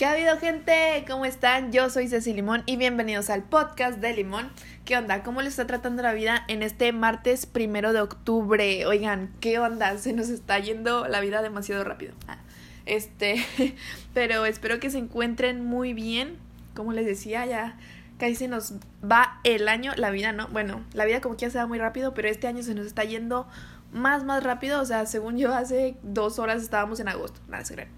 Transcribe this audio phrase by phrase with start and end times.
[0.00, 1.04] ¿Qué ha habido gente?
[1.06, 1.72] ¿Cómo están?
[1.72, 4.48] Yo soy Ceci Limón y bienvenidos al podcast de Limón.
[4.86, 5.22] ¿Qué onda?
[5.22, 8.86] ¿Cómo les está tratando la vida en este martes primero de octubre?
[8.86, 9.98] Oigan, ¿qué onda?
[9.98, 12.14] Se nos está yendo la vida demasiado rápido.
[12.28, 12.38] Ah,
[12.86, 13.44] este,
[14.14, 16.38] pero espero que se encuentren muy bien.
[16.74, 17.76] Como les decía, ya
[18.16, 20.48] casi se nos va el año, la vida, ¿no?
[20.48, 22.86] Bueno, la vida como que ya se va muy rápido, pero este año se nos
[22.86, 23.46] está yendo
[23.92, 24.80] más, más rápido.
[24.80, 27.38] O sea, según yo, hace dos horas estábamos en agosto.
[27.48, 27.90] Nada, se creen.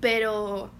[0.00, 0.70] Pero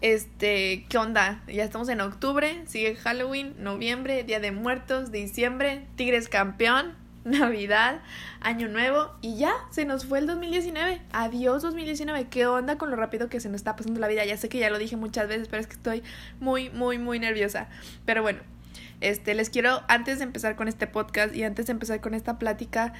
[0.00, 1.42] este, ¿qué onda?
[1.46, 6.94] Ya estamos en octubre, sigue Halloween, noviembre, Día de Muertos, diciembre, Tigres campeón,
[7.24, 8.02] Navidad,
[8.40, 11.00] Año Nuevo y ya, se nos fue el 2019.
[11.12, 12.28] Adiós 2019.
[12.28, 14.24] ¿Qué onda con lo rápido que se nos está pasando la vida?
[14.24, 16.02] Ya sé que ya lo dije muchas veces, pero es que estoy
[16.40, 17.68] muy, muy, muy nerviosa.
[18.04, 18.40] Pero bueno,
[19.00, 22.38] este, les quiero, antes de empezar con este podcast y antes de empezar con esta
[22.38, 22.92] plática,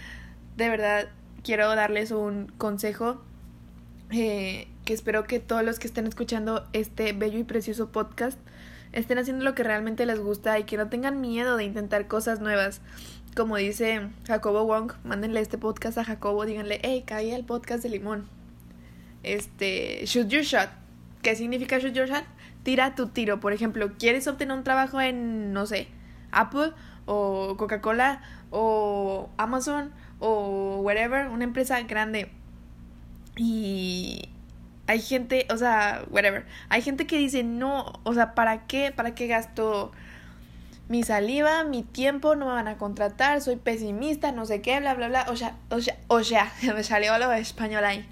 [0.57, 1.09] de verdad
[1.45, 3.23] quiero darles un consejo
[4.11, 8.39] eh, que espero que todos los que estén escuchando este bello y precioso podcast
[8.93, 12.41] estén haciendo lo que realmente les gusta y que no tengan miedo de intentar cosas
[12.41, 12.81] nuevas.
[13.35, 17.91] Como dice Jacobo Wong, mándenle este podcast a Jacobo, díganle, hey, cae el podcast de
[17.91, 18.29] limón.
[19.25, 20.71] Este, shoot your shot.
[21.21, 22.25] ¿Qué significa shoot your shot?
[22.63, 23.41] Tira tu tiro.
[23.41, 25.89] Por ejemplo, ¿quieres obtener un trabajo en, no sé,
[26.31, 26.71] Apple
[27.07, 32.31] o Coca-Cola o Amazon o whatever, una empresa grande?
[33.37, 34.31] Y
[34.87, 36.47] hay gente, o sea, whatever.
[36.69, 38.93] Hay gente que dice, no, o sea, ¿para qué?
[38.95, 39.93] ¿Para qué gasto
[40.89, 42.37] mi saliva, mi tiempo?
[42.37, 45.27] No me van a contratar, soy pesimista, no sé qué, bla, bla, bla.
[45.29, 48.07] O sea, o sea, o sea, me salió lo español ahí.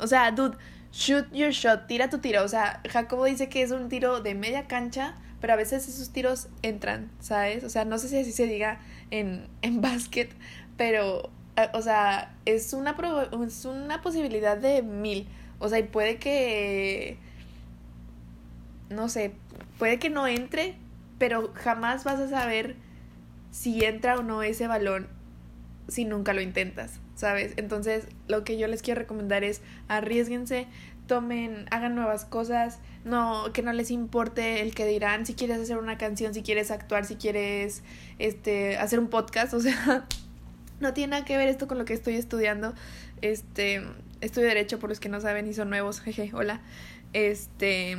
[0.00, 0.56] O sea, dude,
[0.92, 2.42] shoot your shot, tira tu tiro.
[2.42, 6.10] O sea, Jacobo dice que es un tiro de media cancha, pero a veces esos
[6.10, 7.64] tiros entran, ¿sabes?
[7.64, 8.80] O sea, no sé si así se diga
[9.10, 10.34] en, en básquet,
[10.76, 12.96] pero eh, o sea, es una,
[13.46, 15.28] es una posibilidad de mil.
[15.58, 17.18] O sea, y puede que,
[18.90, 19.32] no sé,
[19.78, 20.74] puede que no entre,
[21.18, 22.76] pero jamás vas a saber
[23.50, 25.08] si entra o no ese balón
[25.88, 27.52] si nunca lo intentas, ¿sabes?
[27.56, 30.66] Entonces, lo que yo les quiero recomendar es arriesguense,
[31.06, 35.76] tomen, hagan nuevas cosas, no que no les importe el que dirán, si quieres hacer
[35.76, 37.82] una canción, si quieres actuar, si quieres
[38.18, 40.06] este hacer un podcast, o sea,
[40.80, 42.74] no tiene nada que ver esto con lo que estoy estudiando.
[43.20, 43.82] Este,
[44.24, 46.60] estudio derecho por los que no saben y son nuevos, jeje, hola.
[47.12, 47.96] Este,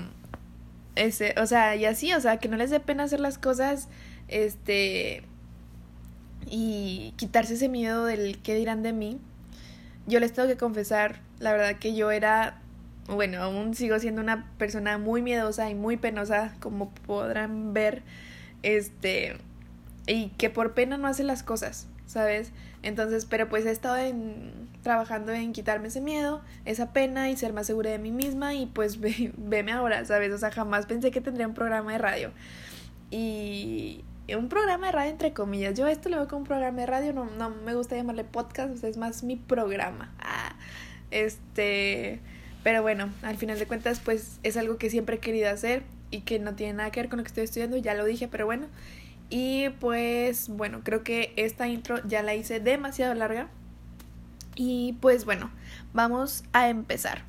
[0.95, 3.87] ese, o sea, y así, o sea, que no les dé pena hacer las cosas,
[4.27, 5.23] este,
[6.47, 9.19] y quitarse ese miedo del qué dirán de mí.
[10.07, 12.61] Yo les tengo que confesar, la verdad que yo era,
[13.07, 18.03] bueno, aún sigo siendo una persona muy miedosa y muy penosa, como podrán ver,
[18.63, 19.37] este,
[20.07, 21.87] y que por pena no hace las cosas.
[22.07, 22.51] ¿sabes?
[22.83, 27.53] Entonces, pero pues he estado en, trabajando en quitarme ese miedo, esa pena y ser
[27.53, 30.31] más segura de mí misma y pues ve, veme ahora, ¿sabes?
[30.31, 32.31] O sea, jamás pensé que tendría un programa de radio.
[33.09, 34.05] Y
[34.37, 35.73] un programa de radio entre comillas.
[35.77, 38.75] Yo esto lo veo como un programa de radio, no, no me gusta llamarle podcast,
[38.75, 40.13] o sea, es más mi programa.
[40.19, 40.55] Ah,
[41.09, 42.19] este,
[42.63, 45.81] pero bueno, al final de cuentas pues es algo que siempre he querido hacer
[46.11, 48.27] y que no tiene nada que ver con lo que estoy estudiando, ya lo dije,
[48.27, 48.67] pero bueno.
[49.31, 53.49] Y pues bueno, creo que esta intro ya la hice demasiado larga.
[54.55, 55.51] Y pues bueno,
[55.93, 57.23] vamos a empezar.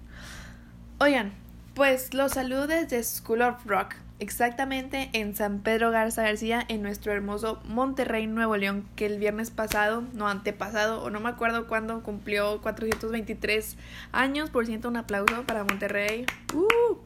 [0.99, 1.33] Oigan,
[1.75, 7.13] pues los saludos desde School of Rock, exactamente en San Pedro Garza García, en nuestro
[7.13, 12.03] hermoso Monterrey, Nuevo León, que el viernes pasado, no antepasado, o no me acuerdo cuándo,
[12.03, 13.77] cumplió 423
[14.13, 14.51] años.
[14.51, 16.25] Por ciento, un aplauso para Monterrey.
[16.55, 16.97] Uh,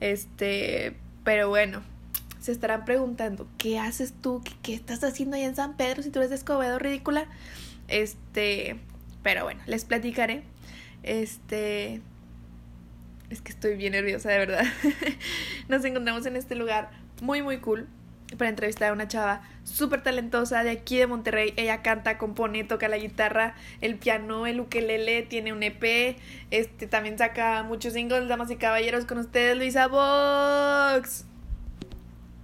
[0.00, 1.82] este, pero bueno,
[2.40, 4.42] se estarán preguntando, ¿qué haces tú?
[4.62, 7.26] ¿Qué, estás haciendo ahí en San Pedro si tú eres de Escobedo ridícula?
[7.88, 8.80] Este,
[9.26, 10.44] pero bueno, les platicaré.
[11.02, 12.00] Este,
[13.28, 14.64] es que estoy bien nerviosa, de verdad.
[15.68, 17.88] Nos encontramos en este lugar muy, muy cool
[18.38, 21.54] para entrevistar a una chava súper talentosa de aquí de Monterrey.
[21.56, 26.16] Ella canta, compone, toca la guitarra, el piano, el ukelele, tiene un EP,
[26.52, 31.24] este también saca muchos singles, damas y caballeros, con ustedes Luisa Vox.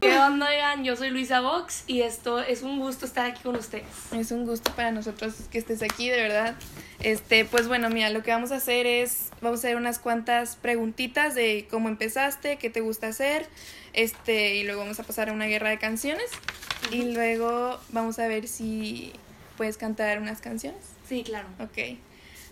[0.02, 0.82] ¿Qué onda, oigan?
[0.82, 3.84] Yo soy Luisa Vox y esto es un gusto estar aquí con ustedes.
[4.10, 6.56] Es un gusto para nosotros que estés aquí, de verdad.
[6.98, 10.56] Este, pues bueno, mira, lo que vamos a hacer es, vamos a hacer unas cuantas
[10.56, 13.46] preguntitas de cómo empezaste, qué te gusta hacer,
[13.92, 16.32] este, y luego vamos a pasar a una guerra de canciones
[16.90, 19.12] y luego vamos a ver si
[19.56, 20.82] puedes cantar unas canciones.
[21.08, 21.46] Sí, claro.
[21.60, 21.96] Ok.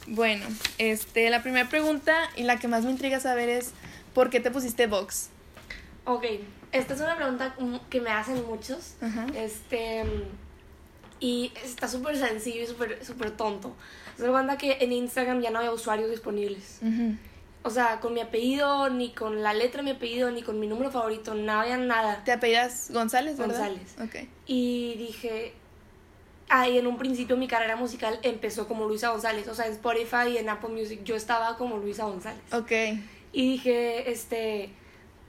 [0.06, 0.46] Bueno,
[0.79, 3.73] este, la primera pregunta y la que más me intriga saber es,
[4.14, 5.31] ¿por qué te pusiste Vox?
[6.05, 6.25] Ok,
[6.72, 7.55] esta es una pregunta
[7.88, 8.94] que me hacen muchos.
[9.34, 10.05] Este.
[11.19, 13.75] Y está súper sencillo y súper super tonto.
[14.14, 16.81] Es una banda que en Instagram ya no había usuarios disponibles.
[17.62, 20.67] o sea, con mi apellido, ni con la letra de mi apellido, ni con mi
[20.67, 22.25] número favorito, no había nada.
[22.25, 23.70] ¿Te apellidas González, verdad?
[23.70, 23.96] González.
[24.00, 24.28] Ok.
[24.46, 25.52] Y dije,
[26.49, 30.31] ahí en un principio mi carrera musical empezó como Luisa González, o sea, en Spotify
[30.32, 32.43] y en Apple Music yo estaba como Luisa González.
[32.52, 32.72] Ok.
[33.32, 34.70] Y dije, este,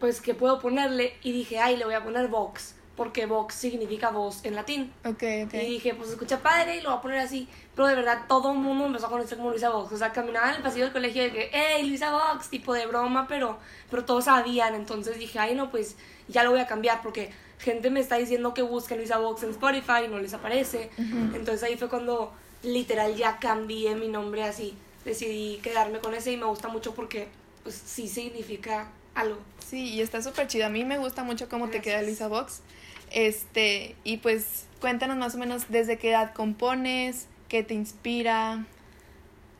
[0.01, 1.13] pues, ¿qué puedo ponerle?
[1.23, 4.93] Y dije, ay, le voy a poner Vox porque Vox significa voz en latín.
[5.05, 5.53] Ok, ok.
[5.53, 7.47] Y dije, pues escucha padre y lo voy a poner así.
[7.73, 9.91] Pero de verdad todo el mundo empezó a conocer como Luisa Vox.
[9.93, 12.85] O sea, caminaba en el pasillo del colegio de que, hey, Luisa Vox, tipo de
[12.85, 13.57] broma, pero,
[13.89, 14.75] pero todos sabían.
[14.75, 15.95] Entonces dije, ay, no, pues
[16.27, 19.51] ya lo voy a cambiar porque gente me está diciendo que busque Luisa Vox en
[19.51, 20.91] Spotify y no les aparece.
[20.97, 24.75] Entonces ahí fue cuando literal ya cambié mi nombre así.
[25.05, 27.29] Decidí quedarme con ese y me gusta mucho porque
[27.63, 29.39] pues sí significa algo.
[29.65, 30.65] Sí, y está súper chido.
[30.65, 32.61] A mí me gusta mucho cómo te queda Luisa Vox.
[33.09, 38.65] Este, y pues cuéntanos más o menos desde qué edad compones, qué te inspira.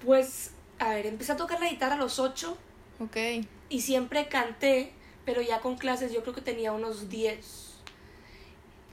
[0.03, 2.57] Pues, a ver, empecé a tocar la guitarra a los 8.
[2.99, 3.17] Ok.
[3.69, 4.91] Y siempre canté,
[5.25, 7.71] pero ya con clases yo creo que tenía unos 10.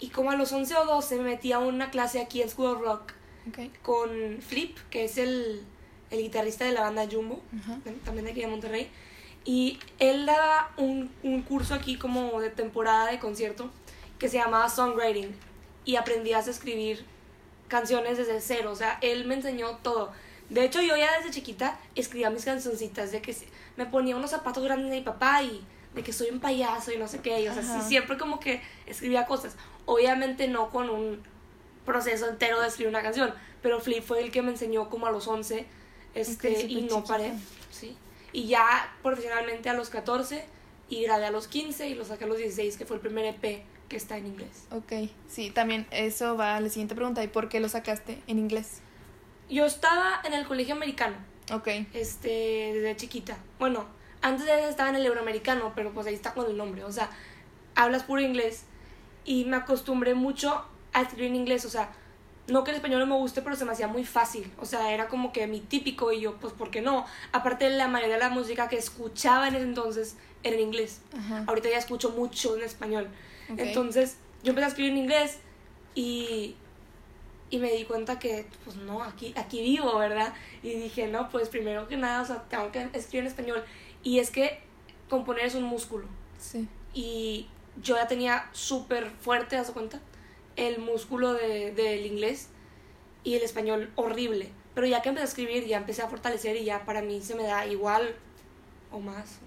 [0.00, 2.76] Y como a los 11 o 12 me metí a una clase aquí en School
[2.76, 3.12] of Rock
[3.48, 3.72] okay.
[3.82, 5.62] con Flip, que es el,
[6.10, 7.42] el, guitarrista de la banda Jumbo,
[8.04, 8.88] también de aquí de Monterrey.
[9.48, 13.70] Y él daba un, un curso aquí como de temporada de concierto
[14.18, 15.34] que se llamaba Songwriting
[15.86, 17.02] y aprendí a escribir
[17.66, 20.12] canciones desde cero, o sea, él me enseñó todo.
[20.50, 23.34] De hecho, yo ya desde chiquita escribía mis cancioncitas de que
[23.78, 25.64] me ponía unos zapatos grandes de mi papá y
[25.94, 28.60] de que soy un payaso y no sé qué, o sea, sí, siempre como que
[28.84, 29.56] escribía cosas.
[29.86, 31.22] Obviamente no con un
[31.86, 35.10] proceso entero de escribir una canción, pero Flip fue el que me enseñó como a
[35.10, 35.64] los 11
[36.12, 37.32] este, y no paré.
[38.32, 40.44] Y ya profesionalmente a los 14
[40.88, 43.24] y grabé a los 15 y lo saqué a los 16, que fue el primer
[43.24, 44.66] EP que está en inglés.
[44.70, 47.22] Ok, sí, también eso va a la siguiente pregunta.
[47.24, 48.80] ¿Y por qué lo sacaste en inglés?
[49.48, 51.16] Yo estaba en el colegio americano.
[51.52, 51.68] Ok.
[51.94, 53.38] Este, desde chiquita.
[53.58, 53.86] Bueno,
[54.20, 56.84] antes de eso estaba en el euroamericano, pero pues ahí está con el nombre.
[56.84, 57.10] O sea,
[57.74, 58.64] hablas puro inglés
[59.24, 61.64] y me acostumbré mucho a escribir en inglés.
[61.64, 61.90] O sea,
[62.48, 64.50] no que el español no me guste, pero se me hacía muy fácil.
[64.58, 67.04] O sea, era como que mi típico y yo, pues, ¿por qué no?
[67.32, 71.02] Aparte, la mayoría de la música que escuchaba en ese entonces era en inglés.
[71.46, 73.08] Ahorita ya escucho mucho en español.
[73.48, 75.38] Entonces, yo empecé a escribir en inglés
[75.94, 76.56] y,
[77.50, 80.32] y me di cuenta que, pues no, aquí, aquí vivo, ¿verdad?
[80.62, 83.64] Y dije, no, pues primero que nada, o sea, tengo que escribir en español.
[84.02, 84.60] Y es que
[85.10, 86.06] componer es un músculo.
[86.38, 86.66] Sí.
[86.94, 87.46] Y
[87.82, 90.00] yo ya tenía súper fuerte, ¿das cuenta?
[90.58, 92.48] El músculo del de, inglés
[93.24, 94.50] y el español horrible.
[94.74, 97.34] Pero ya que empecé a escribir, ya empecé a fortalecer y ya para mí se
[97.34, 98.14] me da igual
[98.92, 99.38] o más.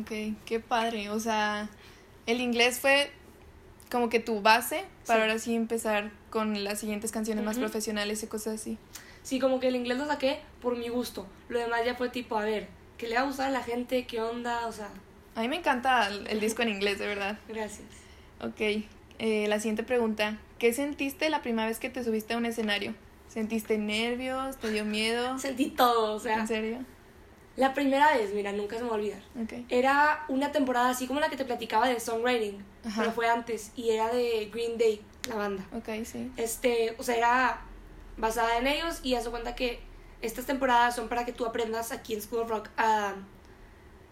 [0.00, 1.10] Ok, qué padre.
[1.10, 1.68] O sea,
[2.26, 3.10] el inglés fue
[3.90, 8.26] como que tu base para ahora sí empezar con las siguientes canciones más profesionales y
[8.26, 8.78] cosas así.
[9.22, 11.26] Sí, como que el inglés lo saqué por mi gusto.
[11.48, 14.06] Lo demás ya fue tipo, a ver, ¿qué le va a gustar a la gente?
[14.06, 14.66] ¿Qué onda?
[14.66, 14.88] O sea...
[15.34, 17.38] A mí me encanta el, disco en inglés, de verdad.
[17.48, 17.86] Gracias.
[18.40, 18.86] Ok,
[19.18, 20.38] eh, la siguiente pregunta.
[20.58, 22.94] ¿Qué sentiste la primera vez que te subiste a un escenario?
[23.28, 24.56] ¿Sentiste nervios?
[24.56, 25.38] ¿Te dio miedo?
[25.38, 26.40] Sentí todo, o sea...
[26.40, 26.78] ¿En serio?
[27.56, 29.20] La primera vez, mira, nunca se me va a olvidar.
[29.68, 32.64] Era una temporada así como la que te platicaba de songwriting,
[32.96, 35.66] pero fue antes y era de Green Day, la banda.
[35.76, 36.30] Ok, sí.
[36.36, 37.60] Este, o sea, era
[38.16, 39.80] basada en ellos y hace cuenta que
[40.22, 43.14] estas temporadas son para que tú aprendas aquí en School of Rock a,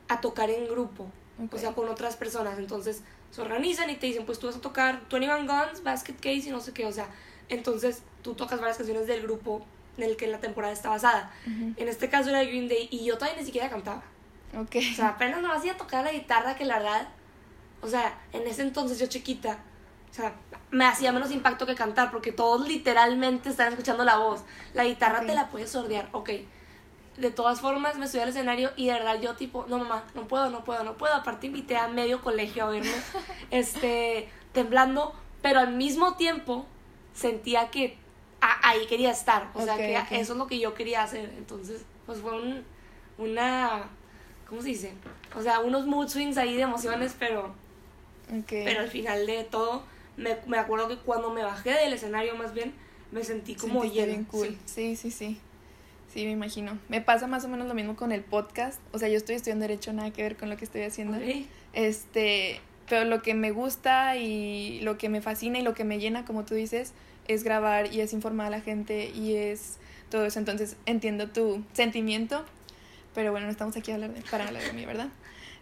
[0.08, 1.08] a tocar en grupo,
[1.52, 2.58] o sea, con otras personas.
[2.58, 3.04] Entonces,
[3.36, 6.50] se organizan y te dicen, pues tú vas a tocar 21 Guns, Basket Case y
[6.50, 7.06] no sé qué, o sea,
[7.50, 9.62] entonces tú tocas varias canciones del grupo
[9.98, 11.30] en el que la temporada está basada.
[11.44, 14.02] En este caso era Green Day y yo todavía ni siquiera cantaba.
[14.58, 14.76] Ok.
[14.90, 17.08] O sea, apenas me hacía tocar la guitarra que la verdad,
[17.82, 19.58] o sea, en ese entonces yo chiquita,
[20.10, 20.32] o sea,
[20.70, 24.44] me hacía menos impacto que cantar porque todos literalmente están escuchando la voz.
[24.72, 26.30] La guitarra te la puedes sordear, ok.
[27.18, 30.28] De todas formas, me subí al escenario y de verdad yo tipo, no mamá, no
[30.28, 31.14] puedo, no puedo, no puedo.
[31.14, 32.92] Aparte invité a medio colegio a verme,
[33.50, 36.66] este, temblando, pero al mismo tiempo
[37.14, 37.96] sentía que
[38.40, 39.50] ahí quería estar.
[39.54, 41.32] O sea, que eso es lo que yo quería hacer.
[41.38, 42.64] Entonces, pues fue un,
[43.18, 43.88] una,
[44.48, 44.92] ¿cómo se dice?
[45.34, 47.54] O sea, unos mood swings ahí de emociones, pero,
[48.48, 49.82] pero al final de todo,
[50.16, 52.74] me, me acuerdo que cuando me bajé del escenario más bien,
[53.10, 54.26] me sentí como llena.
[54.28, 54.48] Cool.
[54.48, 54.58] Sí.
[54.66, 55.40] sí, sí, sí.
[56.14, 56.78] Me imagino.
[56.88, 58.80] Me pasa más o menos lo mismo con el podcast.
[58.92, 61.18] O sea, yo estoy estudiando Derecho, nada que ver con lo que estoy haciendo.
[61.72, 65.98] Este, pero lo que me gusta y lo que me fascina y lo que me
[65.98, 66.92] llena, como tú dices,
[67.28, 69.78] es grabar y es informar a la gente y es
[70.10, 70.38] todo eso.
[70.38, 72.44] Entonces entiendo tu sentimiento,
[73.14, 75.08] pero bueno, no estamos aquí a hablar de, para hablar de mí, ¿verdad?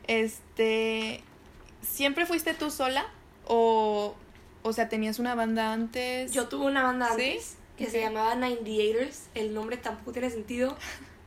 [0.07, 1.23] Este,
[1.83, 3.07] ¿siempre fuiste tú sola
[3.47, 4.15] o,
[4.63, 6.33] o sea, tenías una banda antes?
[6.33, 9.27] Yo tuve una banda antes que se llamaba 98ers.
[9.35, 10.77] El nombre tampoco tiene sentido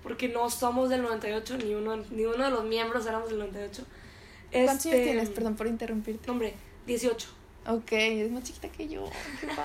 [0.03, 3.83] porque no somos del 98, ni uno, ni uno de los miembros éramos del 98.
[4.51, 5.29] ¿Cuántos años este, tienes?
[5.29, 6.31] Perdón por interrumpirte.
[6.31, 6.53] Hombre,
[6.85, 7.27] 18.
[7.67, 9.09] Ok, es más chiquita que yo.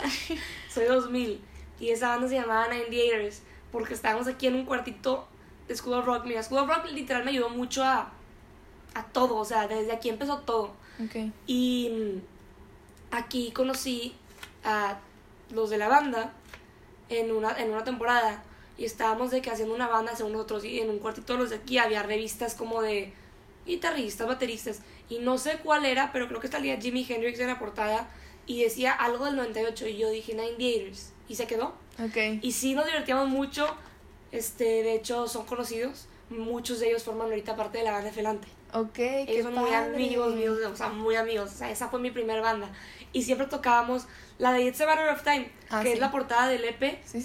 [0.69, 1.41] Soy 2000.
[1.79, 3.39] Y esa banda se llamaba 98ers
[3.71, 5.27] porque estábamos aquí en un cuartito
[5.69, 6.27] de School of Rock.
[6.27, 8.13] Mira, School of Rock literal me ayudó mucho a,
[8.95, 10.73] a todo, o sea, desde aquí empezó todo.
[11.05, 11.33] Okay.
[11.47, 12.21] Y
[13.11, 14.15] aquí conocí
[14.65, 14.99] a
[15.51, 16.33] los de la banda
[17.19, 18.43] en una, en una temporada
[18.79, 21.51] y estábamos de que haciendo una banda según nosotros y en un cuartito de los
[21.51, 23.13] de aquí había revistas como de
[23.67, 27.59] guitarristas, bateristas y no sé cuál era, pero creo que salía Jimi Hendrix en la
[27.59, 28.09] portada
[28.47, 31.75] y decía algo del 98 y yo dije 98ers y se quedó.
[32.09, 32.41] Okay.
[32.43, 33.67] Y sí nos divertíamos mucho,
[34.33, 38.49] este, de hecho son conocidos, muchos de ellos forman ahorita parte de la banda Felante.
[38.75, 42.11] Ok, Ellos son muy amigos míos, o sea, muy amigos, o sea, esa fue mi
[42.11, 42.71] primera banda.
[43.13, 44.07] Y siempre tocábamos
[44.39, 46.81] la de It's a Matter of Time, ah, que es la portada del EP,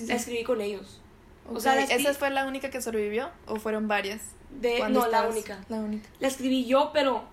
[0.08, 1.02] la escribí con ellos.
[1.50, 4.22] O sea, ¿esa fue la única que sobrevivió o fueron varias?
[4.60, 5.64] De, no, la única.
[5.70, 6.10] La única.
[6.20, 7.24] La escribí yo, pero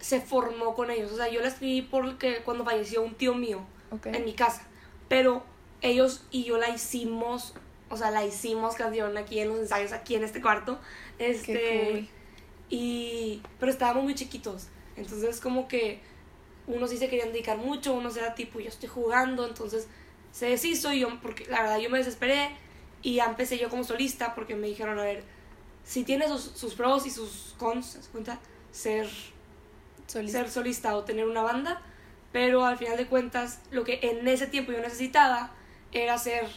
[0.00, 1.12] se formó con ellos.
[1.12, 3.60] O sea, yo la escribí porque cuando falleció un tío mío
[4.04, 4.66] en mi casa.
[5.08, 5.44] Pero
[5.80, 7.54] ellos y yo la hicimos,
[7.88, 10.80] o sea, la hicimos canción aquí en los ensayos, aquí en este cuarto.
[11.18, 12.08] Este,
[12.68, 14.68] y, pero estábamos muy chiquitos.
[14.96, 16.00] Entonces, como que
[16.66, 19.88] unos sí se querían dedicar mucho, unos era tipo, yo estoy jugando, entonces
[20.30, 22.50] se deshizo y yo, porque la verdad yo me desesperé
[23.02, 25.24] y ya empecé yo como solista porque me dijeron, a ver,
[25.84, 28.38] si tiene sus, sus pros y sus cons, ¿se cuenta?
[28.70, 29.08] Ser
[30.06, 30.38] solista.
[30.38, 31.82] ser solista o tener una banda,
[32.30, 35.52] pero al final de cuentas lo que en ese tiempo yo necesitaba
[35.92, 36.48] era ser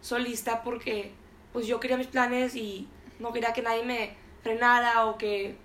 [0.00, 1.12] solista porque
[1.52, 2.86] pues yo quería mis planes y
[3.18, 5.56] no quería que nadie me frenara o que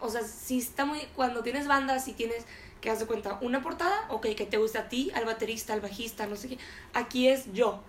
[0.00, 2.44] o sea, si está muy cuando tienes bandas y tienes
[2.84, 6.26] que hacer cuenta una portada, ok, que te gusta a ti, al baterista, al bajista,
[6.26, 6.58] no sé qué,
[6.92, 7.80] aquí es yo.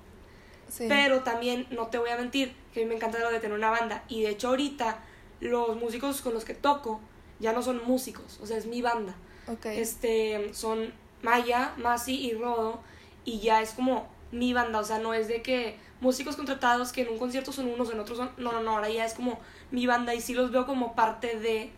[0.77, 3.55] Pero también no te voy a mentir que a mí me encanta lo de tener
[3.55, 4.97] una banda y de hecho ahorita
[5.41, 7.01] los músicos con los que toco
[7.39, 9.13] ya no son músicos, o sea, es mi banda.
[9.47, 9.79] Okay.
[9.79, 12.79] Este, son Maya, Masi y Rodo
[13.25, 17.01] y ya es como mi banda, o sea, no es de que músicos contratados que
[17.01, 19.39] en un concierto son unos, en otros son, no, no, no, ahora ya es como
[19.71, 21.71] mi banda y sí los veo como parte de,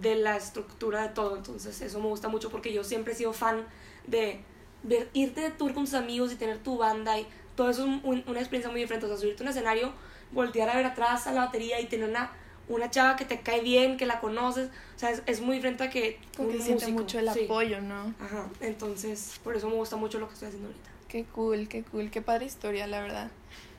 [0.00, 3.32] de la estructura de todo, entonces eso me gusta mucho porque yo siempre he sido
[3.32, 3.64] fan
[4.06, 4.40] de
[4.82, 8.02] ver, irte de tour con tus amigos y tener tu banda y todo eso es
[8.26, 9.92] una experiencia muy diferente, o sea, subirte a un escenario,
[10.32, 12.32] voltear a ver atrás a la batería y tener una
[12.68, 15.90] una chava que te cae bien, que la conoces, o sea, es, muy diferente a
[15.90, 18.14] que Porque siente mucho el apoyo, ¿no?
[18.20, 20.90] Ajá, entonces, por eso me gusta mucho lo que estoy haciendo ahorita.
[21.08, 23.30] Qué cool, qué cool, qué padre historia, la verdad.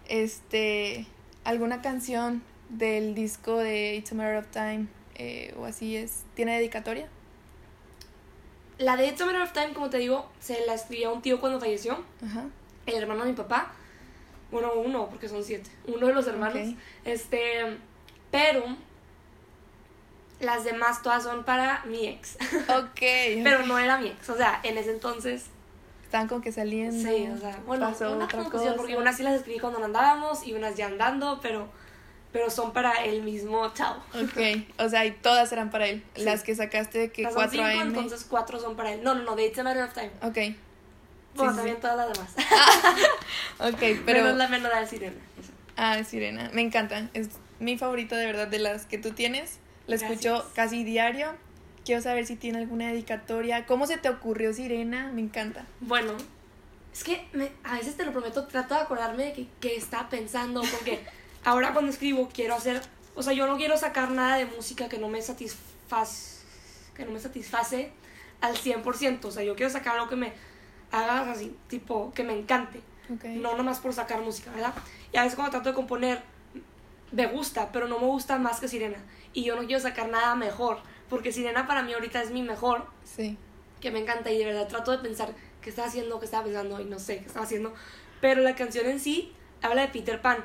[0.07, 1.07] Este,
[1.43, 6.55] ¿alguna canción del disco de It's a Matter of Time eh, o así es, tiene
[6.57, 7.07] dedicatoria?
[8.77, 11.22] La de It's a Matter of Time, como te digo, se la escribió a un
[11.22, 12.45] tío cuando falleció, Ajá.
[12.86, 13.72] el hermano de mi papá,
[14.51, 17.77] bueno, uno, porque son siete, uno de los hermanos, este
[18.31, 18.65] pero
[20.41, 22.38] las demás todas son para mi ex.
[22.69, 23.00] Ok.
[23.43, 25.45] pero no era mi ex, o sea, en ese entonces...
[26.03, 26.98] Estaban con que saliendo.
[26.98, 28.75] Sí, o sea, bueno, pasó una otra cosa.
[28.75, 31.67] porque unas sí las escribí cuando andábamos y unas ya andando, pero
[32.36, 34.04] pero son para el mismo chavo.
[34.13, 36.04] Ok, o sea, y todas eran para él.
[36.18, 39.01] Las que sacaste de que las 4 cinco, entonces cuatro son para él.
[39.06, 40.12] No, no, no, de It's a Matter of Time.
[40.22, 40.54] Ok.
[41.36, 42.34] Bueno, también todas las demás.
[43.74, 44.27] ok, pero...
[44.27, 45.15] es la melodía de Sirena.
[45.77, 47.10] Ah, Sirena, me encanta.
[47.13, 49.60] Es mi favorito de verdad de las que tú tienes.
[49.88, 51.38] La escucho casi diario.
[51.86, 53.65] Quiero saber si tiene alguna dedicatoria.
[53.65, 55.10] ¿Cómo se te ocurrió Sirena?
[55.13, 55.65] Me encanta.
[55.80, 56.18] Bueno,
[56.92, 57.30] es que
[57.63, 61.00] a veces te lo prometo, trato de acordarme de que, que estaba pensando, porque
[61.45, 62.81] ahora cuando escribo quiero hacer,
[63.15, 66.43] o sea, yo no quiero sacar nada de música que no me satisface,
[66.93, 67.91] que no me satisface
[68.41, 70.33] al 100%, o sea, yo quiero sacar algo que me
[70.91, 72.81] haga así, tipo, que me encante,
[73.23, 74.73] no nomás por sacar música, ¿verdad?
[75.13, 76.21] Y a veces cuando trato de componer,
[77.11, 78.97] me gusta, pero no me gusta más que Sirena.
[79.31, 82.87] Y yo no quiero sacar nada mejor, porque Sirena para mí ahorita es mi mejor.
[83.03, 83.37] Sí.
[83.79, 86.79] Que me encanta y de verdad trato de pensar qué estaba haciendo, qué estaba pensando
[86.81, 87.73] y no sé qué estaba haciendo.
[88.21, 90.43] Pero la canción en sí habla de Peter Pan.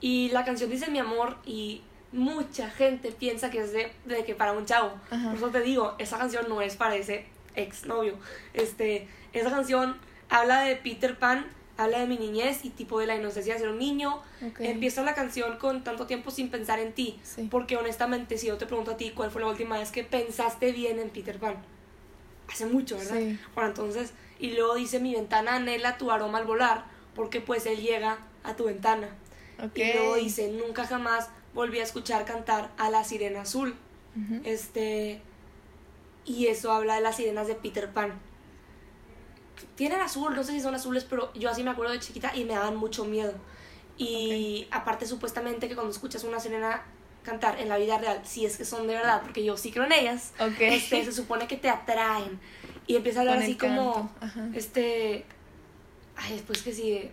[0.00, 4.34] Y la canción dice mi amor y mucha gente piensa que es de, de que
[4.34, 4.92] para un chavo.
[5.10, 7.26] Por eso te digo, esa canción no es para ese
[7.56, 8.14] ex novio.
[8.54, 9.96] Este, esa canción
[10.28, 11.46] habla de Peter Pan
[11.78, 14.20] habla de mi niñez y tipo de la inocencia de ser un niño.
[14.58, 17.20] Empieza la canción con tanto tiempo sin pensar en ti.
[17.50, 20.72] Porque honestamente, si yo te pregunto a ti cuál fue la última vez que pensaste
[20.72, 21.54] bien en Peter Pan,
[22.48, 23.14] hace mucho, ¿verdad?
[23.54, 27.80] Bueno, entonces, y luego dice mi ventana anhela tu aroma al volar, porque pues él
[27.80, 29.08] llega a tu ventana.
[29.74, 33.74] Y luego dice, nunca jamás volví a escuchar cantar a la sirena azul.
[34.44, 35.20] Este.
[36.24, 38.18] Y eso habla de las sirenas de Peter Pan
[39.74, 42.44] tienen azul, no sé si son azules, pero yo así me acuerdo de chiquita y
[42.44, 43.34] me daban mucho miedo.
[43.96, 46.82] Y aparte, supuestamente, que cuando escuchas una sirena
[47.22, 49.84] cantar en la vida real, si es que son de verdad, porque yo sí creo
[49.84, 52.40] en ellas, este, se supone que te atraen.
[52.86, 54.10] Y empieza a hablar así como,
[54.54, 55.24] este,
[56.16, 57.12] ay, después que sigue,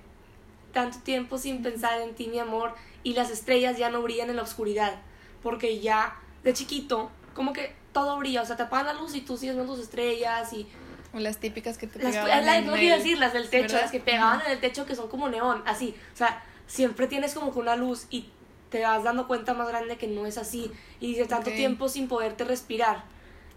[0.76, 4.36] tanto tiempo sin pensar en ti, mi amor, y las estrellas ya no brillan en
[4.36, 4.94] la oscuridad,
[5.42, 9.22] porque ya de chiquito, como que todo brilla, o sea, te apagan la luz y
[9.22, 10.68] tú sigues viendo tus estrellas y...
[11.14, 14.02] O las típicas que te pegaban las, No quiero decir, las del techo, las que
[14.02, 17.60] pegaban en el techo que son como neón, así, o sea, siempre tienes como que
[17.60, 18.30] una luz y
[18.70, 22.10] te vas dando cuenta más grande que no es así, y dice tanto tiempo sin
[22.10, 23.06] poderte respirar,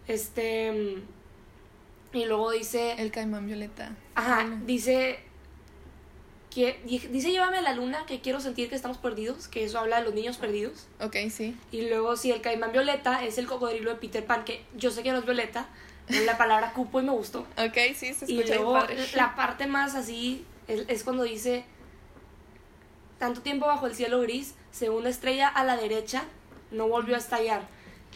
[0.06, 1.02] este...
[2.12, 2.92] Y luego dice...
[2.92, 3.90] El caimán violeta.
[4.14, 5.27] Ajá, dice
[6.50, 9.98] que dice llévame a la luna que quiero sentir que estamos perdidos que eso habla
[9.98, 10.86] de los niños perdidos.
[11.00, 11.56] Ok sí.
[11.70, 15.02] Y luego si el caimán violeta es el cocodrilo de Peter Pan que yo sé
[15.02, 15.68] que no es violeta
[16.08, 17.40] es la palabra cupo y me gustó.
[17.58, 18.78] Ok sí se escucha y luego
[19.14, 21.64] la parte más así es, cuando dice
[23.18, 26.24] tanto tiempo bajo el cielo gris segunda estrella a la derecha
[26.70, 27.68] no volvió a estallar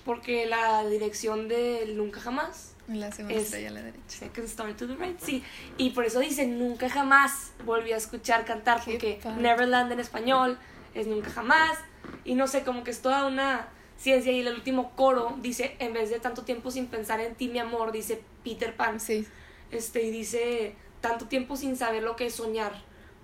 [0.05, 4.19] porque la dirección del nunca jamás la segunda estrella a la derecha.
[4.19, 5.43] Second star to the right, sí.
[5.77, 10.59] Y por eso dice, nunca jamás volví a escuchar cantar, porque Neverland en español
[10.95, 11.79] es nunca jamás.
[12.25, 14.33] Y no sé, como que es toda una ciencia.
[14.33, 17.59] Y el último coro dice, en vez de tanto tiempo sin pensar en ti, mi
[17.59, 19.01] amor, dice Peter Pan.
[19.01, 19.27] Sí.
[19.71, 22.73] Este, y dice, tanto tiempo sin saber lo que es soñar.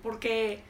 [0.01, 0.63] Porque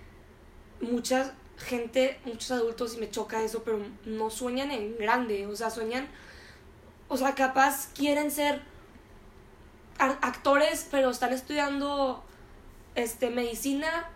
[0.82, 5.46] mucha gente, muchos adultos, y me choca eso, pero no sueñan en grande.
[5.48, 6.08] O sea, sueñan,
[7.08, 8.62] o sea, capaz quieren ser
[10.00, 12.24] actores, pero están estudiando
[12.96, 14.10] este, medicina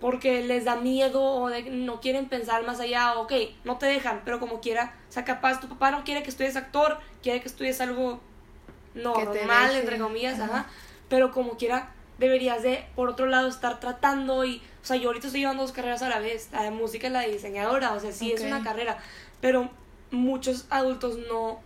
[0.00, 3.32] porque les da miedo o no quieren pensar más allá, ok,
[3.64, 6.56] no te dejan, pero como quiera, o sea, capaz tu papá no quiere que estudies
[6.56, 8.20] actor, quiere que estudies algo
[8.94, 10.66] normal, entre comillas, ajá.
[11.08, 15.28] pero como quiera, deberías de, por otro lado, estar tratando y, o sea, yo ahorita
[15.28, 18.00] estoy llevando dos carreras a la vez, la de música y la de diseñadora, o
[18.00, 18.98] sea, sí es una carrera,
[19.40, 19.70] pero
[20.10, 21.60] muchos adultos no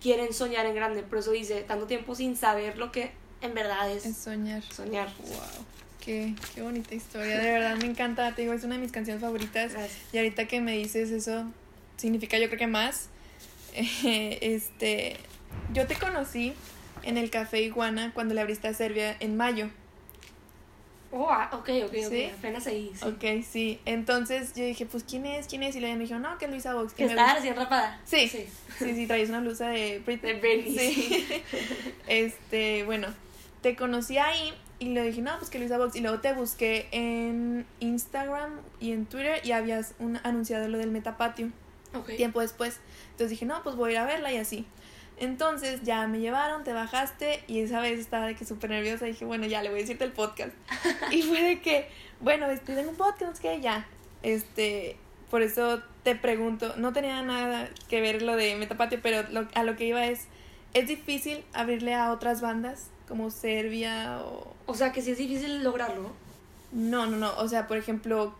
[0.00, 1.02] quieren soñar en grande.
[1.02, 4.06] Por eso dice, tanto tiempo sin saber lo que en verdad es.
[4.06, 4.62] Es soñar.
[4.62, 5.08] Soñar.
[5.18, 5.64] Wow.
[6.00, 7.38] Qué, qué bonita historia.
[7.38, 8.34] De verdad me encanta.
[8.34, 9.72] Te digo, es una de mis canciones favoritas.
[10.12, 11.50] Y ahorita que me dices eso,
[11.96, 13.08] significa yo creo que más.
[13.74, 15.16] este,
[15.72, 16.54] yo te conocí
[17.02, 19.68] en el Café Iguana cuando le abriste a Serbia en mayo.
[21.16, 22.24] Oh, ah, ok, ok, ¿Sí?
[22.24, 22.90] apenas ahí.
[22.92, 23.06] Sí.
[23.06, 23.80] Ok, sí.
[23.84, 25.46] Entonces yo dije, pues, ¿quién es?
[25.46, 25.76] ¿Quién es?
[25.76, 26.92] Y luego me dijo, no, que es Luisa Vox.
[26.92, 28.00] Que está recién rapada.
[28.04, 28.26] Sí.
[28.26, 28.48] Sí,
[28.80, 30.76] sí, sí, traes una blusa de Britney.
[30.76, 31.42] Sí.
[32.08, 33.06] este, bueno,
[33.62, 35.94] te conocí ahí y le dije, no, pues que Luisa Vox.
[35.94, 40.90] Y luego te busqué en Instagram y en Twitter y habías un, anunciado lo del
[40.90, 41.52] Metapatio.
[41.94, 42.16] Ok.
[42.16, 42.80] Tiempo después.
[43.12, 44.66] Entonces dije, no, pues voy a ir a verla y así.
[45.18, 49.04] Entonces ya me llevaron, te bajaste y esa vez estaba de que súper nerviosa.
[49.04, 50.52] Dije, bueno, ya le voy a decirte el podcast.
[51.10, 51.88] y fue de que,
[52.20, 53.86] bueno, estoy en un podcast, que ya.
[54.22, 54.96] Este,
[55.30, 59.76] por eso te pregunto, no tenía nada que ver lo de Metapatio, pero a lo
[59.76, 60.26] que iba es,
[60.74, 64.54] ¿es difícil abrirle a otras bandas como Serbia o...?
[64.66, 66.12] O sea, que sí es difícil lograrlo.
[66.72, 67.36] No, no, no.
[67.36, 68.34] O sea, por ejemplo,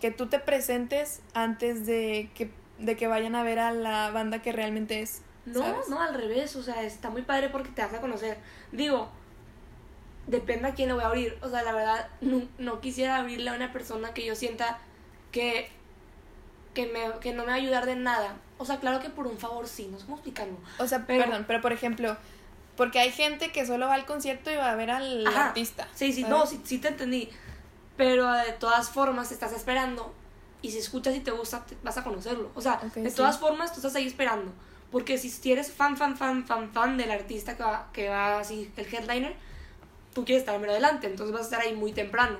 [0.00, 4.42] que tú te presentes antes de que, de que vayan a ver a la banda
[4.42, 5.22] que realmente es.
[5.52, 8.38] No, no, al revés, o sea, está muy padre porque te vas a conocer.
[8.72, 9.10] Digo,
[10.26, 11.38] depende a quién le voy a abrir.
[11.42, 12.08] O sea, la verdad,
[12.58, 14.78] no, quisiera abrirle a una persona que yo sienta
[15.32, 15.70] que,
[16.74, 18.36] que, me, que no me va a ayudar de nada.
[18.58, 20.56] O sea, claro que por un favor sí, no sé cómo explicarlo.
[20.78, 22.16] O sea, perdón, pero por ejemplo,
[22.76, 25.88] porque hay gente que solo va al concierto y va a ver al artista.
[25.94, 27.30] Sí, sí, no, sí, sí te entendí.
[27.96, 30.14] Pero de todas formas estás esperando
[30.62, 32.50] y si escuchas y te gusta, vas a conocerlo.
[32.54, 34.52] O sea, de todas formas tú estás ahí esperando.
[34.90, 38.72] Porque si eres fan, fan, fan, fan, fan del artista que va, que va así,
[38.76, 39.36] el headliner,
[40.12, 42.38] tú quieres estar más adelante, entonces vas a estar ahí muy temprano.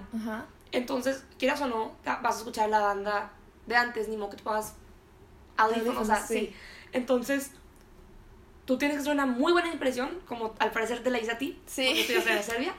[0.72, 3.30] Entonces, quieras o no, vas a escuchar la banda
[3.66, 4.74] de antes, ni modo que te pongas
[5.56, 6.52] audífonos, o sea, sí.
[6.92, 7.52] Entonces,
[8.64, 11.38] tú tienes que hacer una muy buena impresión, como al parecer te la hice a
[11.38, 12.04] ti, sí.
[12.06, 12.74] porque de Serbia,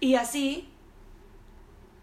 [0.00, 0.70] y así,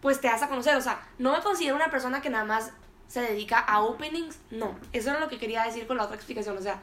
[0.00, 2.72] pues te vas a conocer, o sea, no me considero una persona que nada más
[3.08, 4.76] se dedica a openings, no.
[4.92, 6.82] Eso era lo que quería decir con la otra explicación, o sea,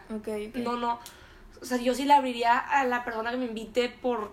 [0.55, 0.99] no, no.
[1.61, 4.31] O sea, yo sí le abriría a la persona que me invite por,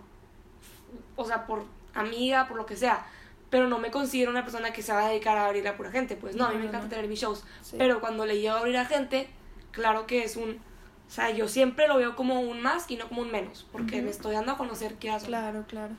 [1.16, 3.06] o sea, por amiga, por lo que sea,
[3.50, 5.90] pero no me considero una persona que se va a dedicar a abrir a pura
[5.90, 7.44] gente, pues no, a mí me encanta tener mis shows,
[7.76, 9.28] pero cuando le llevo a abrir a gente,
[9.70, 13.08] claro que es un, o sea, yo siempre lo veo como un más y no
[13.08, 15.26] como un menos, porque me estoy dando a conocer qué hace.
[15.26, 15.94] Claro, claro.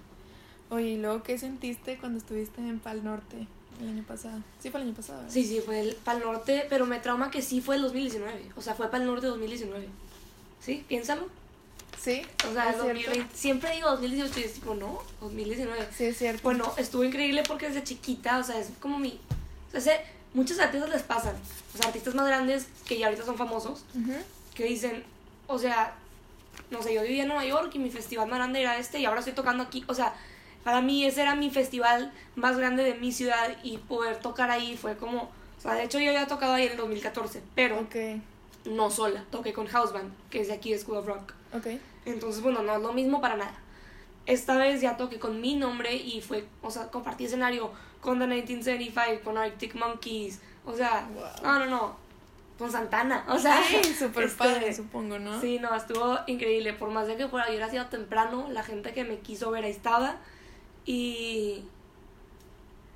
[0.72, 3.48] Oye, ¿y luego qué sentiste cuando estuviste en Pal Norte?
[3.82, 4.40] El año pasado.
[4.60, 5.24] Sí, fue el año pasado.
[5.28, 8.52] Sí, sí, fue el Pal Norte, pero me trauma que sí fue el 2019.
[8.56, 9.88] O sea, fue Pal Norte 2019.
[10.62, 10.86] ¿Sí?
[10.88, 11.28] Piénsalo.
[12.00, 12.22] Sí.
[12.50, 13.36] O sea, 2020.
[13.36, 15.88] Siempre digo 2018 y es tipo, no, 2019.
[15.96, 16.42] Sí, es cierto.
[16.44, 19.20] Bueno, estuvo increíble porque desde chiquita, o sea, es como mi.
[19.74, 21.36] O sea, muchos artistas les pasan.
[21.74, 23.84] Los artistas más grandes que ya ahorita son famosos,
[24.54, 25.04] que dicen,
[25.48, 25.96] o sea,
[26.70, 29.06] no sé, yo vivía en Nueva York y mi festival más grande era este y
[29.06, 29.84] ahora estoy tocando aquí.
[29.88, 30.14] O sea,
[30.64, 34.78] para mí ese era mi festival más grande de mi ciudad y poder tocar ahí
[34.78, 35.24] fue como...
[35.58, 37.88] O sea, de hecho yo había tocado ahí en el 2014, pero
[38.66, 41.34] no sola, toqué con House Band, que es de aquí de School of Rock.
[41.54, 41.80] Okay.
[42.06, 43.56] Entonces, bueno, no es lo mismo para nada.
[44.26, 47.72] Esta vez ya toqué con mi nombre y fue, o sea, compartí escenario
[48.02, 51.08] con The 1975, con Arctic Monkeys, o sea,
[51.44, 51.96] no, no, no,
[52.58, 53.62] con Santana, o sea.
[53.64, 55.40] Sí, súper este, padre, supongo, ¿no?
[55.40, 59.04] Sí, no, estuvo increíble, por más de que fuera, hubiera sido temprano, la gente que
[59.04, 60.18] me quiso ver ahí estaba
[60.86, 61.64] y...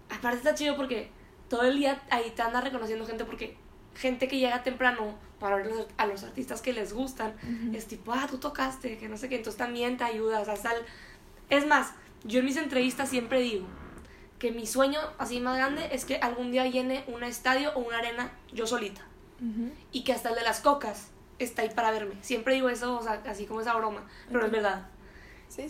[0.10, 1.10] Aparte está chido porque
[1.50, 3.58] todo el día ahí te anda reconociendo gente porque
[3.93, 7.34] gente que llega temprano para ver a los artistas que les gustan,
[7.73, 10.73] es tipo, ah, tú tocaste, que no sé qué, entonces también te ayudas, o sea,
[11.50, 13.67] es más, yo en mis entrevistas siempre digo
[14.39, 17.97] que mi sueño así más grande es que algún día llene un estadio o una
[17.97, 19.02] arena yo solita.
[19.91, 22.15] Y que hasta el de las cocas está ahí para verme.
[22.21, 24.88] Siempre digo eso, o sea, así como esa broma, pero es verdad.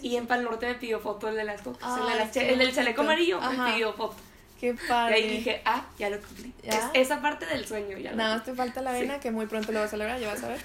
[0.01, 2.35] Y en Pal Norte me pidió foto el de las cocas.
[2.35, 4.15] el, del chaleco amarillo me pidió foto.
[4.59, 5.19] Qué padre.
[5.19, 6.51] Y ahí dije, ah, ya lo cumplí.
[6.63, 7.97] Es esa parte del sueño.
[7.97, 10.27] Ya Nada más te falta la vena, que muy pronto lo vas a lograr, ya
[10.27, 10.61] vas a ver.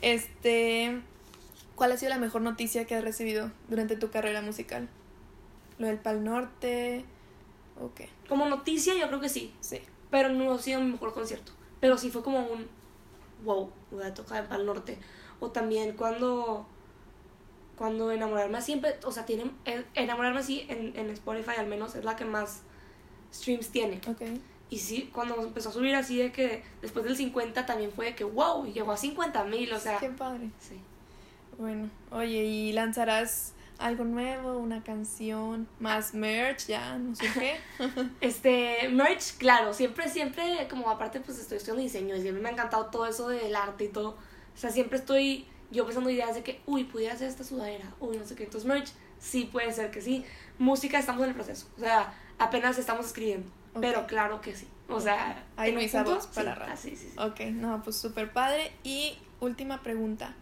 [0.00, 1.00] Este.
[1.74, 4.88] ¿Cuál ha sido la mejor noticia que has recibido durante tu carrera musical?
[5.78, 7.04] ¿Lo del Pal Norte?
[7.80, 8.08] ¿O qué?
[8.28, 9.52] Como noticia, yo creo que sí.
[9.60, 9.80] Sí.
[10.10, 11.52] Pero no ha sido mi mejor concierto.
[11.80, 12.66] Pero sí fue como un.
[13.44, 14.98] Wow, voy a tocar en Pal Norte.
[15.40, 16.66] O también cuando.
[17.76, 18.96] Cuando enamorarme siempre.
[19.04, 19.50] O sea, tiene.
[19.94, 22.62] Enamorarme así en, en Spotify al menos es la que más
[23.32, 24.00] streams tiene.
[24.08, 24.40] Okay.
[24.68, 28.14] Y sí, cuando empezó a subir así de que después del 50 también fue de
[28.16, 29.98] que wow, llegó a 50 mil, o sea.
[29.98, 30.50] Qué padre.
[30.58, 30.80] Sí.
[31.58, 37.56] Bueno, oye, ¿y lanzarás algo nuevo, una canción, más merch, ya, no sé qué?
[38.20, 42.52] este, merch, claro, siempre, siempre, como aparte pues estoy estudiando diseño y siempre me ha
[42.52, 44.10] encantado todo eso del arte y todo.
[44.10, 48.16] O sea, siempre estoy yo pensando ideas de que, uy, pudiera hacer esta sudadera, uy,
[48.16, 48.44] no sé qué.
[48.44, 50.24] Entonces, merch, sí puede ser que sí.
[50.58, 51.66] Música, estamos en el proceso.
[51.76, 53.50] O sea, apenas estamos escribiendo.
[53.80, 54.66] Pero claro que sí.
[54.88, 58.72] O sea, hay mis voz para sí, ah, sí, sí, Ok, no, pues súper padre.
[58.84, 60.34] Y última pregunta.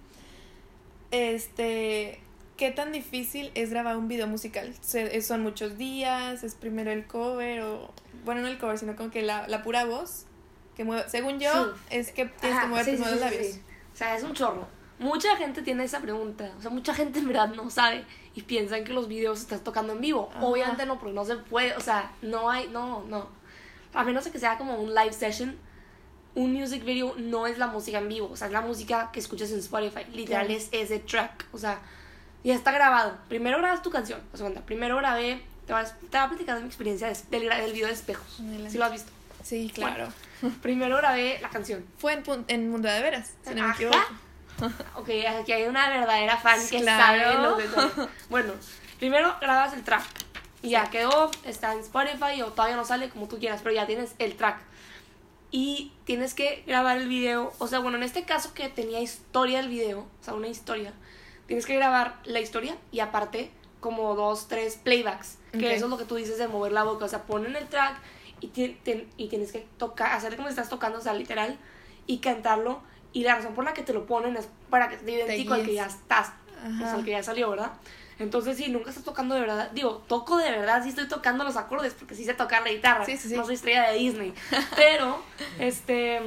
[1.11, 2.21] Este,
[2.57, 4.75] ¿qué tan difícil es grabar un video musical?
[4.83, 6.45] ¿Son muchos días?
[6.45, 7.63] ¿Es primero el cover?
[7.63, 7.93] o
[8.25, 10.27] Bueno, no el cover, sino como que la, la pura voz.
[10.77, 13.59] que mueve, Según yo, es que tienes que mover primero los labios.
[13.93, 14.67] O sea, es un chorro.
[14.99, 16.53] Mucha gente tiene esa pregunta.
[16.59, 18.05] O sea, mucha gente en verdad no sabe
[18.35, 20.31] y piensan que los videos estás tocando en vivo.
[20.41, 21.77] Obviamente no, porque no se puede.
[21.77, 23.29] O sea, no hay, no, no.
[23.93, 25.57] A menos que sea como un live session
[26.35, 29.21] un music video no es la música en vivo, o sea, es la música que
[29.21, 30.05] escuchas en Spotify.
[30.13, 31.81] Literal es ese track, o sea,
[32.43, 33.17] ya está grabado.
[33.29, 36.63] Primero grabas tu canción, o sea, primero grabé, te voy a, te a platicar de
[36.63, 38.43] mi experiencia del, del video de espejos.
[38.69, 39.13] Si lo has visto?
[39.43, 40.09] Sí, claro.
[40.63, 41.85] primero grabé la canción.
[41.99, 43.99] Fue en, en Mundo de Veras, si no me equivoco.
[44.97, 45.09] ok,
[45.41, 47.69] aquí hay una verdadera fan que sabe lo que
[48.29, 48.53] Bueno,
[48.99, 50.05] primero grabas el track.
[50.63, 53.87] Y ya quedó, está en Spotify o todavía no sale como tú quieras, pero ya
[53.87, 54.59] tienes el track
[55.51, 57.53] y tienes que grabar el video.
[57.59, 60.93] O sea, bueno, en este caso que tenía historia el video, o sea, una historia,
[61.47, 65.99] tienes que grabar la historia y aparte como dos, tres playbacks, que eso es lo
[65.99, 68.01] que tú dices de mover la boca, o sea, ponen el track
[68.41, 68.47] y,
[69.17, 71.57] y tienes que tocar, hacer como si estás tocando, o sea, literal,
[72.07, 72.83] y cantarlo.
[73.15, 75.65] Y la razón por la que te lo ponen es para que te idéntico al
[75.65, 76.33] que ya estás,
[76.67, 77.73] o sea, al que ya salió, ¿verdad?
[78.19, 79.71] Entonces, sí, nunca estás tocando de verdad.
[79.73, 83.05] Digo, toco de verdad, sí estoy tocando los acordes, porque sí sé tocar la guitarra.
[83.07, 83.37] Sí, sí, sí.
[83.37, 84.35] No soy estrella de Disney.
[84.77, 85.23] Pero,
[85.59, 86.21] este.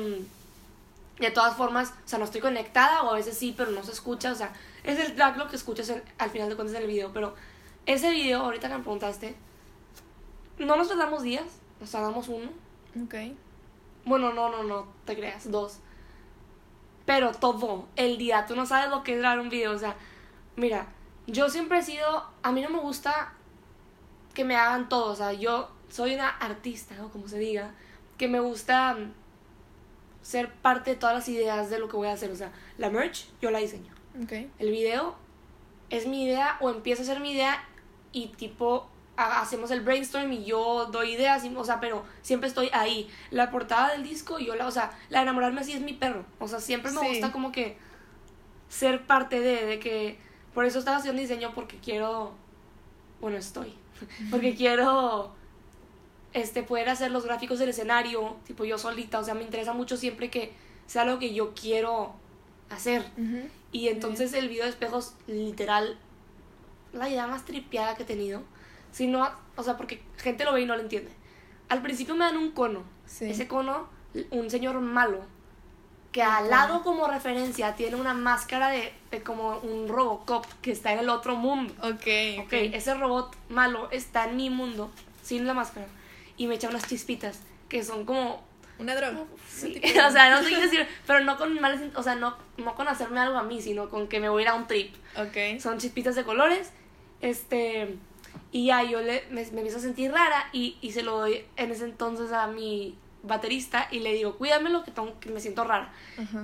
[1.19, 3.91] De todas formas, o sea, no estoy conectada, o a veces sí, pero no se
[3.91, 4.31] escucha.
[4.31, 7.11] O sea, es el track lo que escuchas al final de cuentas en el video.
[7.11, 7.33] Pero
[7.87, 9.35] ese video, ahorita que me preguntaste,
[10.59, 11.45] no nos tardamos días,
[11.79, 12.49] nos tardamos uno.
[13.03, 13.15] Ok.
[14.05, 15.79] Bueno, no, no, no, te creas, dos.
[17.07, 19.71] Pero todo, el día, tú no sabes lo que es grabar un video.
[19.71, 19.95] O sea,
[20.57, 20.87] mira,
[21.25, 23.33] yo siempre he sido, a mí no me gusta
[24.33, 27.71] que me hagan todo, o sea, yo soy una artista, o como se diga,
[28.17, 28.97] que me gusta
[30.21, 32.89] ser parte de todas las ideas de lo que voy a hacer, o sea, la
[32.89, 33.93] merch yo la diseño.
[34.25, 34.51] Okay.
[34.59, 35.15] El video
[35.89, 37.63] es mi idea o empieza a ser mi idea
[38.11, 43.09] y tipo hacemos el brainstorm y yo doy ideas, o sea, pero siempre estoy ahí.
[43.31, 46.47] La portada del disco, yo la, o sea, la enamorarme así es mi perro, o
[46.47, 47.77] sea, siempre me gusta como que
[48.69, 50.19] ser parte de, de que
[50.53, 52.33] por eso estaba haciendo diseño porque quiero,
[53.19, 53.73] bueno, estoy,
[54.31, 55.31] porque quiero
[56.33, 59.97] este, poder hacer los gráficos del escenario, tipo yo solita, o sea, me interesa mucho
[59.97, 60.53] siempre que
[60.85, 62.13] sea lo que yo quiero
[62.69, 63.03] hacer.
[63.71, 65.97] Y entonces el video de espejos, literal,
[66.93, 68.43] la idea más tripeada que he tenido.
[68.97, 71.11] Si no, o sea, porque gente lo ve y no lo entiende.
[71.69, 72.83] al principio me dan un cono.
[73.21, 73.87] Ese cono,
[74.31, 75.19] un señor malo,
[76.11, 78.91] que al lado como referencia tiene una máscara de,
[79.23, 81.75] como un Robocop que está en el otro mundo.
[81.83, 82.07] Ok.
[82.43, 85.85] Ok, ese robot malo está en mi mundo, sin la máscara,
[86.35, 88.43] y me echa unas chispitas que son como
[88.79, 89.25] una droga.
[89.47, 89.79] Sí.
[90.07, 92.87] o sea, no sé qué decir, pero no con males, o sea, no, no con
[92.87, 94.95] hacerme algo a mí, sino con que me voy a ir a un trip.
[95.15, 95.61] Ok.
[95.61, 96.71] Son chispitas de colores,
[97.21, 97.95] este,
[98.51, 101.45] y ya yo le, me, me empiezo a sentir rara y, y se lo doy
[101.55, 105.63] en ese entonces a mi baterista y le digo, cuídamelo que, tengo, que me siento
[105.63, 105.91] rara.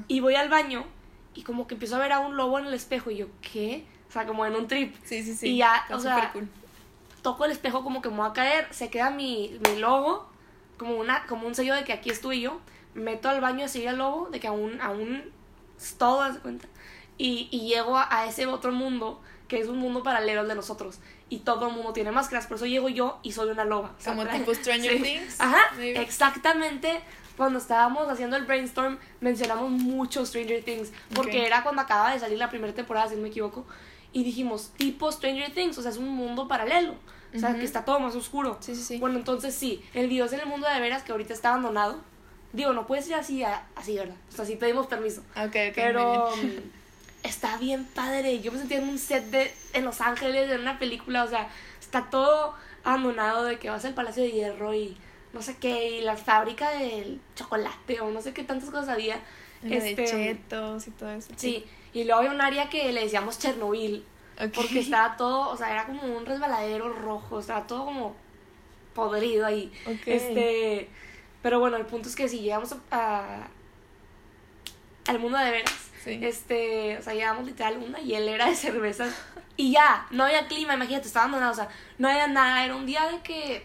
[0.07, 0.85] Y voy al baño
[1.33, 3.85] y como que empiezo a ver a un lobo en el espejo y yo, ¿qué?
[4.09, 4.95] O sea, como en un trip.
[5.03, 5.49] Sí, sí, sí.
[5.49, 6.33] Y ya, o sea,
[7.21, 10.29] toco el espejo como que me voy a caer, se queda mi, mi logo
[10.77, 12.59] como, una, como un sello de que aquí estuve yo,
[12.93, 15.23] meto al baño a seguir al lobo, de que aún, aún
[15.97, 16.67] todo, de cuenta,
[17.17, 19.21] y, y llego a, ese otro mundo,
[19.53, 20.97] que es un mundo paralelo al de nosotros,
[21.29, 23.95] y todo el mundo tiene máscaras, por eso llego yo y soy una loba.
[24.03, 25.39] Como tipo Stranger Things.
[25.39, 27.01] Ajá, exactamente.
[27.37, 32.39] Cuando estábamos haciendo el brainstorm, mencionamos mucho Stranger Things, porque era cuando acaba de salir
[32.39, 33.63] la primera temporada, si no me equivoco,
[34.11, 36.95] y dijimos, tipo Stranger Things, o sea, es un mundo paralelo.
[37.35, 38.57] O sea, que está todo más oscuro.
[38.59, 38.97] Sí, sí, sí.
[38.97, 42.01] Bueno, entonces sí, el es en el mundo de veras que ahorita está abandonado.
[42.53, 43.43] Digo, no puede ser así,
[43.75, 44.15] así, ¿verdad?
[44.31, 45.21] O sea, sí pedimos permiso.
[45.35, 45.73] Ok, ok.
[45.75, 46.69] Pero mm,
[47.23, 48.41] está bien padre.
[48.41, 51.23] Yo me sentía en un set de en Los Ángeles, en una película.
[51.23, 54.97] O sea, está todo abandonado de que vas al Palacio de Hierro y
[55.33, 59.19] no sé qué, y la fábrica del chocolate o no sé qué tantas cosas había.
[59.63, 61.31] este, de chetos y todo eso.
[61.35, 64.03] Sí, y luego había un área que le decíamos Chernobyl
[64.53, 68.15] porque estaba todo, o sea, era como un resbaladero rojo, estaba todo como
[68.93, 69.71] podrido ahí.
[70.05, 70.89] Este,
[71.41, 73.47] pero bueno, el punto es que si llegamos a,
[75.07, 79.15] al mundo de veras, este, o sea, llevamos literal una hielera de cervezas
[79.55, 82.85] y ya, no había clima, imagínate, estaba abandonado, o sea, no había nada, era un
[82.85, 83.63] día de que,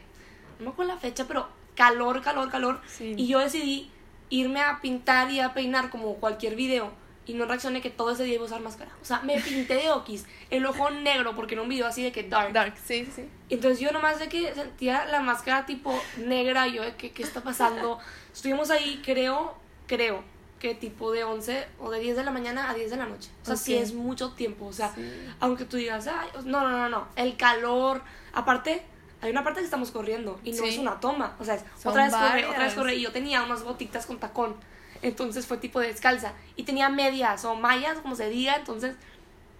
[0.59, 3.90] no me acuerdo la fecha, pero calor, calor, calor, y yo decidí
[4.31, 6.92] irme a pintar y a peinar como cualquier video
[7.29, 8.90] y no reaccioné que todo ese día iba a usar máscara.
[9.03, 12.11] O sea, me pinté de okis, el ojo negro, porque era un video así de
[12.11, 12.55] que dark.
[12.55, 13.29] Dark, sí, sí.
[13.51, 17.42] Entonces yo nomás de que sentía la máscara tipo negra, yo de que, ¿qué está
[17.42, 17.98] pasando?
[18.33, 19.55] Estuvimos ahí, creo,
[19.87, 20.24] creo,
[20.58, 23.30] que tipo de 11 o de 10 de la mañana a 10 de la noche.
[23.42, 24.66] O sea, sí es mucho tiempo.
[24.66, 24.92] O sea,
[25.40, 28.02] aunque tú digas, Ay, no, no, no, no, el calor.
[28.32, 28.82] Aparte,
[29.20, 31.36] hay una parte que estamos corriendo y no es una toma.
[31.40, 32.94] O sea, es otra vez corre, otra vez corre.
[32.96, 34.56] Y yo tenía unas botitas con tacón.
[35.02, 36.32] Entonces fue tipo de descalza.
[36.56, 38.56] Y tenía medias o mallas, como se diga.
[38.56, 38.96] Entonces,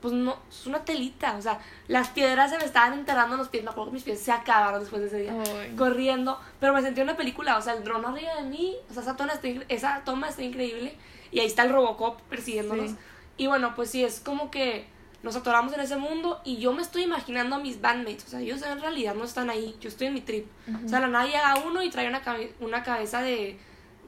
[0.00, 1.37] pues no, es una telita.
[1.37, 3.64] O sea, las piedras se me estaban enterrando en los pies.
[3.64, 5.34] Me acuerdo que mis pies se acabaron después de ese día.
[5.76, 6.38] Corriendo.
[6.61, 7.56] Pero me sentí en una película.
[7.58, 8.76] O sea, el dron arriba de mí.
[8.90, 10.96] O sea, esa toma está, esa toma está increíble.
[11.30, 12.92] Y ahí está el Robocop persiguiéndonos.
[13.37, 14.87] Y bueno, pues sí, es como que
[15.22, 18.26] nos atoramos en ese mundo y yo me estoy imaginando a mis bandmates.
[18.26, 19.76] O sea, ellos en realidad no están ahí.
[19.80, 20.46] Yo estoy en mi trip.
[20.84, 22.22] O sea, la nada llega uno y trae una,
[22.61, 23.58] una cabeza de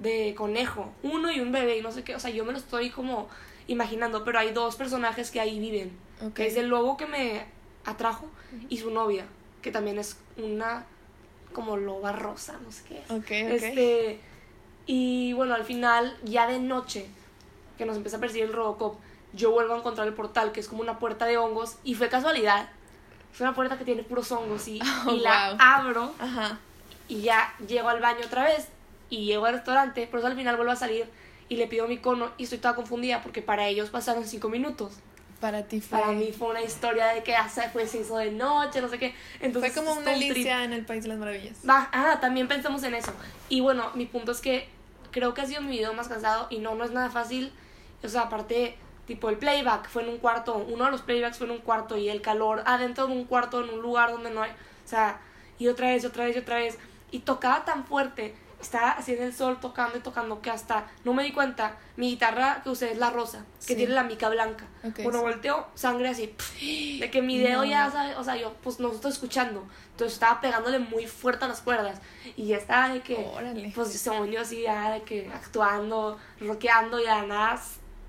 [0.01, 2.59] de conejo, uno y un bebé y no sé qué, o sea, yo me lo
[2.59, 3.29] estoy como
[3.71, 5.97] imaginando, pero hay dos personajes que ahí viven,
[6.35, 7.47] que es el lobo que me
[7.85, 8.29] atrajo
[8.69, 9.27] y su novia,
[9.63, 10.87] que también es una
[11.53, 13.63] como loba rosa, no sé qué es.
[13.63, 14.21] Este,
[14.87, 17.07] y bueno, al final, ya de noche,
[17.79, 18.99] que nos empieza a perseguir el Robocop,
[19.35, 22.09] yo vuelvo a encontrar el portal, que es como una puerta de hongos, y fue
[22.09, 22.69] casualidad,
[23.33, 26.13] es una puerta que tiene puros hongos, y, oh, y la abro,
[27.07, 28.69] y ya llego al baño otra vez,
[29.11, 31.09] y llego al restaurante, pero al final vuelvo a salir
[31.51, 34.95] y le pido mi cono y estoy toda confundida porque para ellos pasaron cinco minutos.
[35.41, 35.99] Para ti fue.
[35.99, 38.99] Para mí fue una historia de que hace, fue, se hizo de noche, no sé
[38.99, 39.15] qué.
[39.41, 41.59] Entonces, fue como una Alicia en el País de las Maravillas.
[41.67, 43.13] ah, también pensamos en eso.
[43.49, 44.69] Y bueno, mi punto es que
[45.11, 47.53] creo que ha sido mi video más cansado y no, no es nada fácil.
[48.05, 51.49] O sea, aparte, tipo el playback fue en un cuarto, uno de los playbacks fue
[51.49, 54.43] en un cuarto y el calor adentro de un cuarto, en un lugar donde no
[54.43, 54.51] hay.
[54.51, 55.21] O sea,
[55.59, 56.79] y otra vez, otra vez, otra vez.
[57.11, 61.13] Y tocaba tan fuerte estaba así en el sol tocando y tocando que hasta no
[61.15, 61.77] me di cuenta.
[61.97, 64.67] Mi guitarra que usé es la rosa, que tiene la mica blanca.
[65.03, 66.35] Cuando volteo, sangre así,
[67.01, 68.17] de que mi dedo ya, ¿sabes?
[68.17, 69.67] O sea, yo pues no estoy escuchando.
[69.93, 72.01] Entonces estaba pegándole muy fuerte a las cuerdas.
[72.37, 73.17] Y ya estaba de que,
[73.75, 77.61] pues se unió así ya de que actuando, rockeando y nada,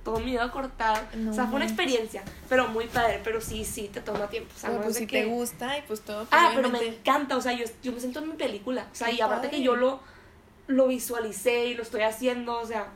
[0.04, 1.02] todo mi dedo cortado.
[1.30, 3.22] o sea, fue una experiencia, pero muy padre.
[3.24, 4.52] Pero sí, sí, te toma tiempo.
[4.56, 6.28] O sea, pues si te gusta y pues todo.
[6.32, 7.38] ah, pero me encanta.
[7.38, 8.88] O sea, yo, yo me siento en mi película.
[8.92, 10.00] O sea, y aparte que yo lo
[10.72, 12.88] lo visualicé y lo estoy haciendo, o sea,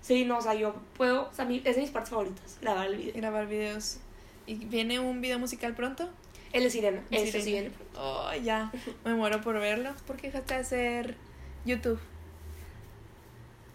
[0.00, 2.96] sí, no, o sea, yo puedo, o sea, es de mis partes favoritas, grabar el
[2.96, 3.12] video.
[3.14, 3.98] Grabar videos.
[4.46, 6.08] ¿Y viene un video musical pronto?
[6.52, 8.00] El de Sirena, sí viene pronto.
[8.00, 8.72] Oh, ya,
[9.04, 9.94] me muero por verlo.
[10.06, 11.16] ¿Por qué dejaste de hacer
[11.64, 12.00] YouTube?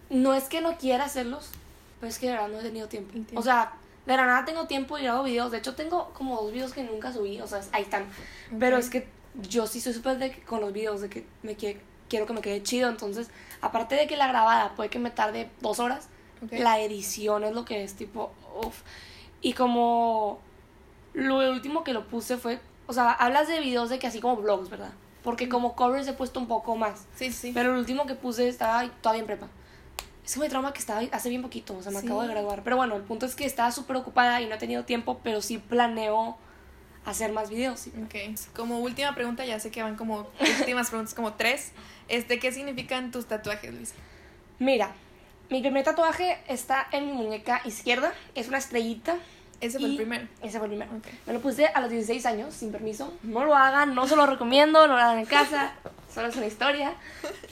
[0.09, 1.51] No es que no quiera hacerlos,
[1.99, 3.13] pero es que de verdad no he tenido tiempo.
[3.35, 3.73] O sea,
[4.05, 5.51] de la nada tengo tiempo y hago videos.
[5.51, 8.05] De hecho, tengo como dos videos que nunca subí, o sea, ahí están.
[8.59, 9.07] Pero es que
[9.49, 12.41] yo sí soy súper de con los videos, de que me quiero quiero que me
[12.41, 12.89] quede chido.
[12.89, 13.29] Entonces,
[13.61, 16.09] aparte de que la grabada puede que me tarde dos horas,
[16.51, 18.31] la edición es lo que es tipo,
[18.63, 18.81] uff.
[19.41, 20.39] Y como
[21.13, 24.37] lo último que lo puse fue, o sea, hablas de videos de que así como
[24.37, 24.91] vlogs, ¿verdad?
[25.23, 27.07] Porque como covers he puesto un poco más.
[27.15, 27.51] Sí, sí.
[27.53, 29.47] Pero el último que puse estaba todavía en prepa.
[30.23, 32.63] Es que me trauma que estaba hace bien poquito, o sea, me acabo de graduar.
[32.63, 35.41] Pero bueno, el punto es que estaba súper ocupada y no he tenido tiempo, pero
[35.41, 36.37] sí planeo
[37.05, 37.87] hacer más videos.
[38.03, 38.15] Ok.
[38.55, 40.27] Como última pregunta, ya sé que van como
[40.59, 41.71] últimas preguntas, como tres.
[42.07, 43.95] Este, ¿Qué significan tus tatuajes, Luisa?
[44.59, 44.91] Mira,
[45.49, 48.13] mi primer tatuaje está en mi muñeca izquierda.
[48.33, 49.17] Es una estrellita.
[49.61, 50.27] Ese fue el primero.
[50.41, 50.91] Ese fue el primero.
[51.25, 53.13] Me lo puse a los 16 años, sin permiso.
[53.23, 55.73] No lo hagan, no se lo recomiendo, no lo hagan en casa.
[56.13, 56.95] Solo es una historia.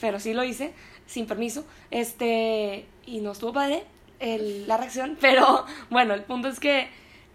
[0.00, 0.72] Pero sí lo hice,
[1.06, 1.64] sin permiso.
[1.90, 2.86] Este.
[3.06, 3.84] Y no estuvo padre
[4.18, 5.16] el, la reacción.
[5.20, 6.88] Pero bueno, el punto es que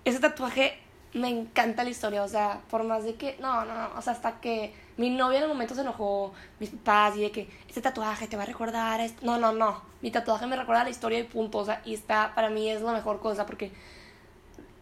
[0.06, 0.78] ese tatuaje
[1.14, 2.24] me encanta la historia.
[2.24, 3.38] O sea, por más de que.
[3.40, 3.90] No, no, no.
[3.98, 7.32] O sea, hasta que mi novia en el momento se enojó, mis papás, y de
[7.32, 9.00] que este tatuaje te va a recordar.
[9.02, 9.26] Esto.
[9.26, 9.82] No, no, no.
[10.02, 11.60] Mi tatuaje me recuerda la historia y punto.
[11.60, 13.72] O sea, y está, para mí es la mejor cosa porque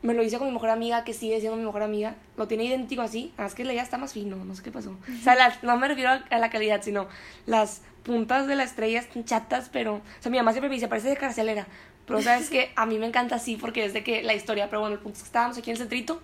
[0.02, 2.16] me lo hice con mi mejor amiga, que sigue siendo mi mejor amiga.
[2.38, 3.32] Lo tiene idéntico así.
[3.32, 4.92] Nada más que ya está más fino, no sé qué pasó.
[4.92, 7.08] O sea, no me refiero a la calidad, sino
[7.46, 9.96] las puntas de la estrella chatas, pero.
[9.96, 11.68] O sea, mi mamá siempre me dice, parece de carcelera.
[12.08, 14.70] Pero sabes que a mí me encanta así porque es de que la historia.
[14.70, 16.20] Pero bueno, el punto es que estábamos aquí en el centrito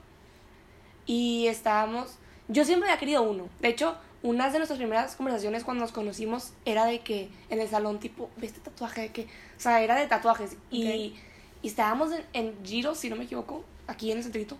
[1.06, 2.17] y estábamos
[2.48, 3.48] yo siempre había querido uno.
[3.60, 7.69] De hecho, una de nuestras primeras conversaciones cuando nos conocimos era de que en el
[7.69, 9.02] salón, tipo, ¿ves este tatuaje?
[9.02, 10.58] De que, o sea, era de tatuajes.
[10.69, 11.15] Y, y,
[11.63, 14.58] estábamos en, en, Giro, si no me equivoco, aquí en el centrito,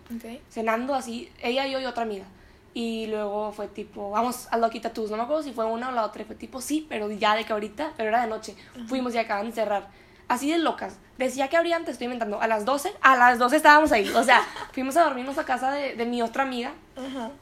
[0.50, 2.24] cenando así, ella, yo y otra amiga.
[2.72, 5.10] Y luego fue tipo, vamos a Lucky Tattoos.
[5.10, 6.24] No me acuerdo si fue una o la otra.
[6.24, 8.56] Fue tipo, sí, pero ya de que ahorita, pero era de noche.
[8.88, 9.88] Fuimos y acaban de cerrar
[10.28, 10.98] así de locas.
[11.18, 14.08] Decía que habría, te estoy inventando, a las 12, a las 12 estábamos ahí.
[14.10, 16.72] O sea, fuimos a dormirnos a casa de, de mi otra amiga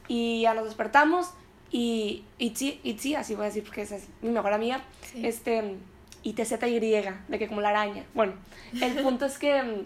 [0.07, 1.31] y ya nos despertamos
[1.73, 5.25] y Itzi, Itzi, así voy a decir porque es mi mejor amiga, sí.
[5.25, 5.75] este,
[6.21, 8.05] y TZY, de que como la araña.
[8.13, 8.33] Bueno,
[8.79, 9.85] el punto es que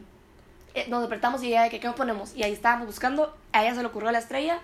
[0.74, 2.36] eh, nos despertamos y ella de que, ¿qué nos ponemos?
[2.36, 4.60] Y ahí estábamos buscando, a ella se le ocurrió la estrella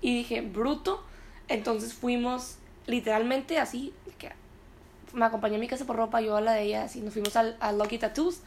[0.00, 1.04] y dije, bruto.
[1.48, 2.56] Entonces fuimos
[2.86, 3.92] literalmente así,
[5.14, 7.36] me acompañó a mi casa por ropa, yo a la de ella, así nos fuimos
[7.36, 8.40] al, al Lucky Tattoos.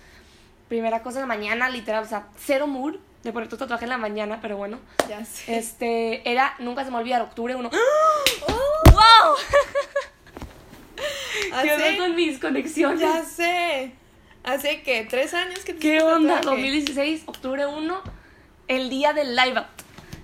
[0.67, 3.89] Primera cosa en la mañana, literal, o sea, cero mood de poner tu tatuaje en
[3.89, 4.79] la mañana, pero bueno.
[5.09, 5.57] Ya sé.
[5.57, 7.69] Este, era, nunca se me olvida, octubre 1.
[8.47, 8.91] ¡Oh!
[8.91, 9.35] ¡Wow!
[11.61, 12.99] ¿Qué con mis conexiones?
[12.99, 13.93] Ya sé.
[14.43, 16.41] Hace que tres años que te ¿Qué onda?
[16.41, 18.01] 2016, octubre 1,
[18.67, 19.76] el día del live out.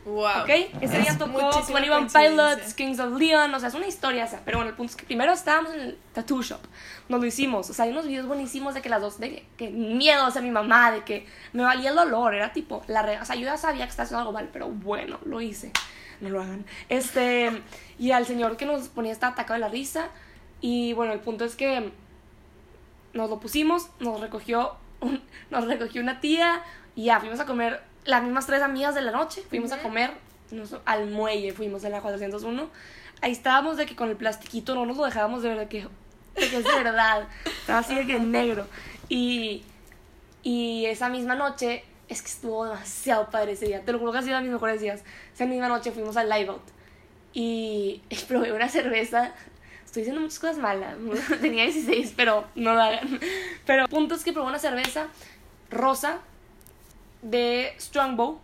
[0.06, 0.44] Wow.
[0.44, 0.50] ¿Ok?
[0.82, 4.42] Ese día tocó 21 Pilots, Kings of Leon, o sea, es una historia esa.
[4.44, 6.60] Pero bueno, el punto es que primero estábamos en el tattoo shop.
[7.08, 7.70] Nos lo hicimos.
[7.70, 10.52] O sea, hay unos videos buenísimos de que las dos, de que, miedo hacia mi
[10.52, 12.36] mamá, de que me valía el dolor.
[12.36, 14.68] Era tipo, la re, o sea, yo ya sabía que estaba haciendo algo mal, pero
[14.68, 15.72] bueno, lo hice.
[16.20, 16.66] No lo hagan.
[16.90, 17.62] Este,
[17.98, 20.10] y al señor que nos ponía esta atacado de la risa.
[20.60, 21.92] Y bueno, el punto es que
[23.14, 24.76] nos lo pusimos, nos recogió,
[25.50, 26.62] nos recogió una tía
[26.96, 30.12] y ya fuimos a comer las mismas tres amigas de la noche, fuimos a comer
[30.86, 32.70] al muelle, fuimos en la 401.
[33.22, 35.88] Ahí estábamos de que con el plastiquito no nos lo dejábamos de ver de que,
[36.36, 38.68] es verdad, estaba así de que negro.
[39.10, 39.64] Y,
[40.44, 44.20] y esa misma noche, es que estuvo demasiado padre ese día, te lo juro que
[44.20, 45.04] ha sido de mis mejores días.
[45.34, 46.64] Esa misma noche fuimos al Live Out
[47.34, 49.34] y probé una cerveza.
[49.86, 50.96] Estoy diciendo muchas cosas malas.
[51.42, 53.20] Tenía 16, pero no lo hagan.
[53.66, 55.08] Pero punto es que probé una cerveza
[55.70, 56.20] rosa
[57.24, 58.40] de Strongbow.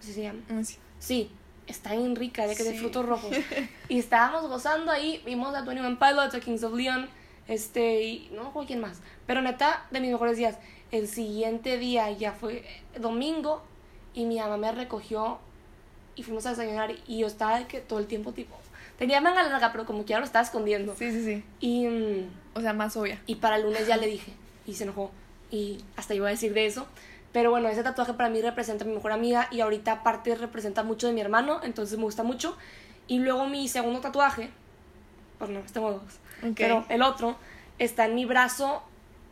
[0.00, 0.40] ¿Así se llama?
[0.50, 0.62] Ah,
[0.98, 1.30] sí.
[1.66, 3.30] está bien rica, de que de frutos rojos.
[3.88, 7.08] y estábamos gozando ahí, vimos a 21 Pilots, a Kings of Leon,
[7.46, 9.00] este, y no me quién más.
[9.26, 10.56] Pero neta, de mis mejores días.
[10.92, 12.64] El siguiente día ya fue
[12.98, 13.62] domingo
[14.14, 15.38] y mi mamá me recogió
[16.16, 18.56] y fuimos a desayunar y yo estaba de que todo el tiempo tipo
[18.98, 22.30] tenía manga larga pero como que ya lo estaba escondiendo sí sí sí y mm,
[22.54, 24.32] o sea más obvia y para el lunes ya le dije
[24.66, 25.10] y se enojó
[25.50, 26.86] y hasta iba a decir de eso
[27.36, 30.82] pero bueno, ese tatuaje para mí representa a mi mejor amiga y ahorita aparte representa
[30.82, 32.56] mucho de mi hermano, entonces me gusta mucho.
[33.08, 34.48] Y luego mi segundo tatuaje,
[35.38, 37.36] pues no, tengo dos, pero el otro
[37.78, 38.82] está en mi brazo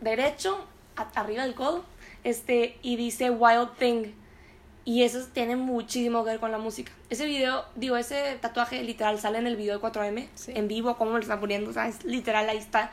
[0.02, 0.66] derecho,
[1.14, 1.82] arriba del codo,
[2.24, 4.12] este, y dice Wild Thing.
[4.84, 6.92] Y eso tiene muchísimo que ver con la música.
[7.09, 11.12] Ese video, digo, ese tatuaje literal sale en el video de 4M, en vivo, como
[11.12, 12.92] lo están poniendo, o sea, es literal, ahí está.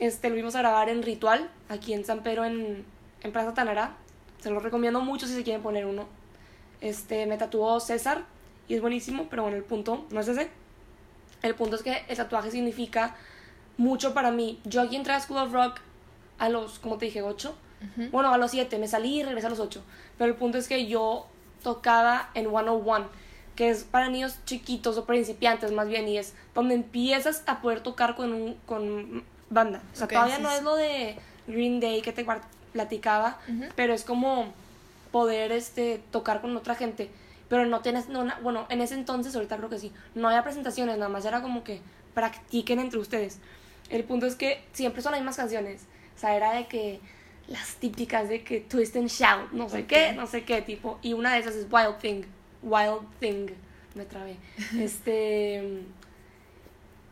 [0.00, 2.84] Este, lo vimos a grabar en Ritual, aquí en San Pedro, en,
[3.22, 4.03] en Plaza Tanará.
[4.44, 6.04] Se lo recomiendo mucho si se quieren poner uno.
[6.82, 8.26] Este, me tatuó César
[8.68, 10.50] y es buenísimo, pero bueno, el punto no es ese.
[11.40, 13.16] El punto es que el tatuaje significa
[13.78, 14.60] mucho para mí.
[14.64, 15.80] Yo aquí entré a School of Rock
[16.38, 17.56] a los, como te dije, 8.
[18.12, 18.78] Bueno, a los 7.
[18.78, 19.82] Me salí y regresé a los 8.
[20.18, 21.26] Pero el punto es que yo
[21.62, 23.08] tocaba en 101.
[23.56, 27.80] que es para niños chiquitos o principiantes más bien, y es donde empiezas a poder
[27.80, 29.80] tocar con, un, con banda.
[29.94, 31.16] O sea, todavía no es lo de
[31.46, 32.26] Green Day que te
[32.74, 33.38] platicaba,
[33.74, 34.52] pero es como
[35.10, 37.08] poder este, tocar con otra gente.
[37.48, 40.98] Pero no tienes, no, bueno, en ese entonces, ahorita creo que sí, no había presentaciones,
[40.98, 41.80] nada más era como que
[42.12, 43.38] practiquen entre ustedes.
[43.90, 45.82] El punto es que siempre son las mismas canciones.
[46.16, 47.00] O sea, era de que
[47.48, 50.98] las típicas de que twist and shout, no sé qué, no sé qué tipo.
[51.00, 52.22] Y una de esas es Wild Thing.
[52.62, 53.50] Wild Thing.
[53.94, 54.36] Me trabé.
[54.78, 55.82] este.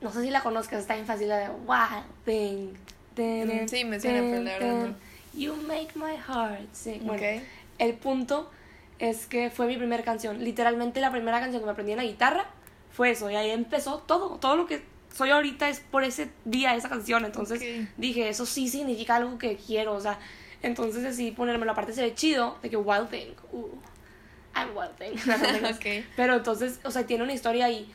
[0.00, 3.68] No sé si la conozcas, está bien fácil la de Wild Thing.
[3.68, 5.11] Sí, me suena, pero la verdad no.
[5.34, 7.06] You make my heart sing.
[7.06, 7.42] Bueno,
[7.78, 8.50] el punto
[8.98, 10.42] es que fue mi primera canción.
[10.44, 12.46] Literalmente la primera canción que me aprendí en la guitarra
[12.90, 13.30] fue eso.
[13.30, 14.36] Y ahí empezó todo.
[14.36, 17.24] Todo lo que soy ahorita es por ese día, esa canción.
[17.24, 17.62] Entonces
[17.96, 19.94] dije, eso sí significa algo que quiero.
[19.94, 20.18] O sea,
[20.62, 23.32] entonces decidí ponerme la parte se ve chido de que Wild Thing.
[23.52, 23.68] Uh,
[24.54, 26.02] I'm Wild Thing.
[26.16, 27.92] Pero entonces, o sea, tiene una historia ahí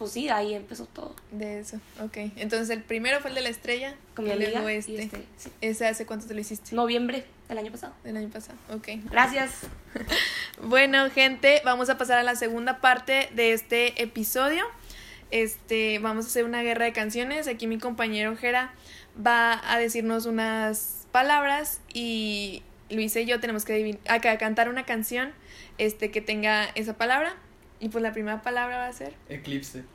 [0.00, 1.14] pues sí, ahí empezó todo.
[1.30, 2.16] De eso, ok.
[2.36, 3.94] Entonces el primero fue el de la estrella.
[4.14, 5.02] Con mi amiga este.
[5.02, 5.26] este
[5.60, 6.74] ¿Ese hace cuánto te lo hiciste?
[6.74, 7.92] Noviembre del año pasado.
[8.02, 8.88] Del año pasado, ok.
[9.10, 9.50] Gracias.
[10.62, 14.64] bueno, gente, vamos a pasar a la segunda parte de este episodio.
[15.30, 17.46] Este, vamos a hacer una guerra de canciones.
[17.46, 18.72] Aquí mi compañero Jera
[19.14, 25.32] va a decirnos unas palabras y Luisa y yo tenemos que acá, cantar una canción
[25.76, 27.36] este, que tenga esa palabra
[27.80, 29.14] y pues la primera palabra va a ser.
[29.28, 29.84] Eclipse.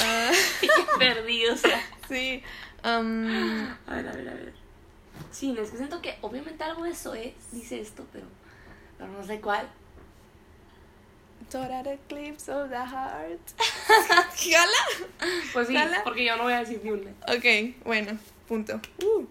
[0.00, 0.98] Uh...
[0.98, 1.78] Perdido, o sea.
[2.08, 2.42] Sí.
[2.82, 3.26] Um...
[3.86, 4.54] A ver, a ver, a ver.
[5.30, 8.24] Sí, es que siento que obviamente algo de eso es, dice esto, pero,
[8.96, 9.68] pero no sé cuál.
[11.50, 13.40] Total eclipse of the heart.
[14.36, 15.30] ¿Jala?
[15.52, 17.10] Pues sí, porque yo no voy a decir ni una.
[17.28, 18.80] Ok, bueno, punto.
[19.04, 19.26] Uh.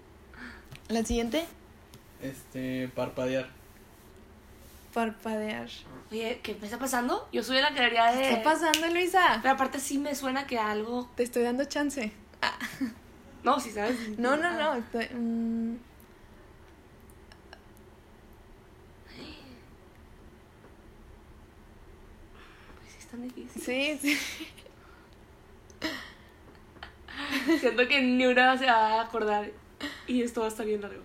[0.88, 1.46] ¿La siguiente?
[2.22, 3.50] Este, parpadear.
[4.94, 5.70] Parpadear.
[6.12, 7.30] Oye, ¿qué me está pasando?
[7.32, 8.22] Yo soy la que debería de.
[8.22, 9.40] ¿Qué está pasando, Luisa?
[9.42, 11.10] Pero aparte sí me suena que algo.
[11.16, 12.12] Te estoy dando chance.
[12.42, 12.58] Ah.
[13.42, 13.98] No, sí sabes.
[14.18, 14.76] No, no, no.
[14.76, 15.78] Estoy, mm.
[22.76, 23.62] Pues sí, es tan difícil.
[23.62, 24.18] Sí, sí.
[27.60, 29.52] Siento que ni una se va a acordar
[30.06, 31.02] y esto va a estar bien largo.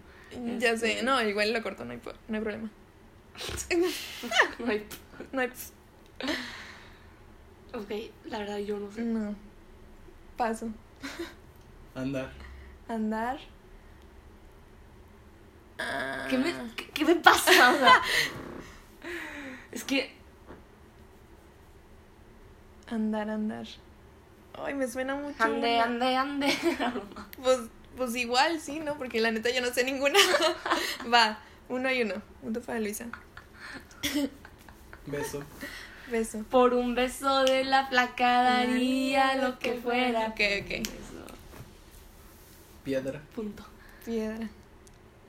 [0.59, 2.69] Ya sé, este, no, igual lo corto, no hay, no hay problema.
[4.59, 4.87] No hay.
[5.32, 5.51] No hay.
[7.74, 7.91] Ok,
[8.26, 9.03] la verdad yo no sé.
[9.03, 9.35] No.
[10.37, 10.68] Paso.
[11.95, 12.30] Andar.
[12.89, 13.39] Andar.
[16.30, 16.55] ¿Qué, me,
[16.93, 18.01] qué, me pasa?
[19.72, 20.12] es que.
[22.87, 23.66] Andar, andar.
[24.57, 25.43] Ay, me suena mucho.
[25.43, 26.59] Ande, ande, ande.
[27.43, 27.59] pues,
[27.97, 28.97] pues igual, sí, ¿no?
[28.97, 30.18] Porque la neta yo no sé ninguna.
[31.12, 32.14] Va, uno y uno.
[32.41, 33.07] Punto para Luisa.
[35.07, 35.43] Beso.
[36.11, 36.45] Beso.
[36.51, 40.29] Por un beso de la placa daría lo que fuera.
[40.29, 40.87] Ok, ok.
[42.85, 43.21] Piedra.
[43.35, 43.65] Punto.
[44.05, 44.47] Piedra.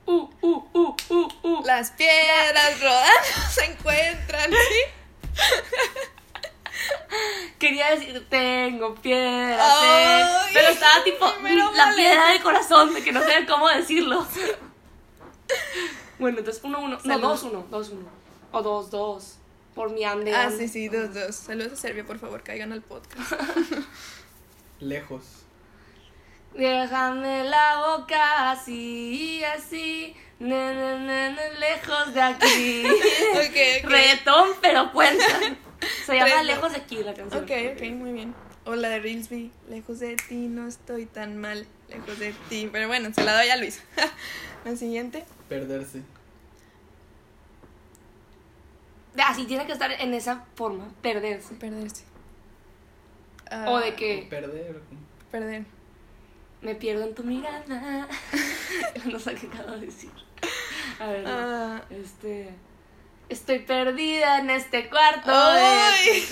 [0.06, 1.62] Uh, uh, uh, uh, uh.
[1.64, 5.36] Las piedras rodando se encuentran, ¿sí?
[7.58, 11.26] Quería decir, tengo piedra, pero estaba tipo
[11.74, 14.26] la piedra del corazón, de que no sé cómo decirlo.
[16.18, 18.25] bueno, entonces uno, uno, no, dos, uno, dos, uno.
[18.56, 19.36] O dos, dos.
[19.74, 20.34] Por mi ande.
[20.34, 21.36] Ah, sí, sí, dos, dos.
[21.36, 23.32] Saludos a Serbia, por favor, caigan al podcast.
[24.80, 25.44] Lejos.
[26.54, 30.16] Déjame la boca así, así.
[30.38, 32.86] lejos de aquí.
[33.34, 33.90] ok, ok.
[33.90, 35.26] Reggaetón, pero cuenta.
[36.06, 37.44] Se llama Lejos de aquí la canción.
[37.44, 38.34] Ok, ok, muy bien.
[38.64, 39.52] O la de Reelsby.
[39.68, 41.66] Lejos de ti, no estoy tan mal.
[41.90, 42.70] Lejos de ti.
[42.72, 43.82] Pero bueno, se la doy a Luis.
[44.64, 45.26] la siguiente.
[45.50, 46.15] Perderse.
[49.24, 51.54] Así tiene que estar en esa forma, perderse.
[51.54, 52.04] Perderse.
[53.66, 54.26] o de que...
[54.28, 54.80] Perder.
[55.30, 55.64] Perder.
[56.62, 58.08] Me pierdo en tu mirada.
[59.04, 60.10] no sé qué acabo de decir.
[60.98, 61.84] A ver, ah.
[61.90, 62.50] este...
[63.28, 65.30] Estoy perdida en este cuarto.
[65.32, 66.22] ¡Ay!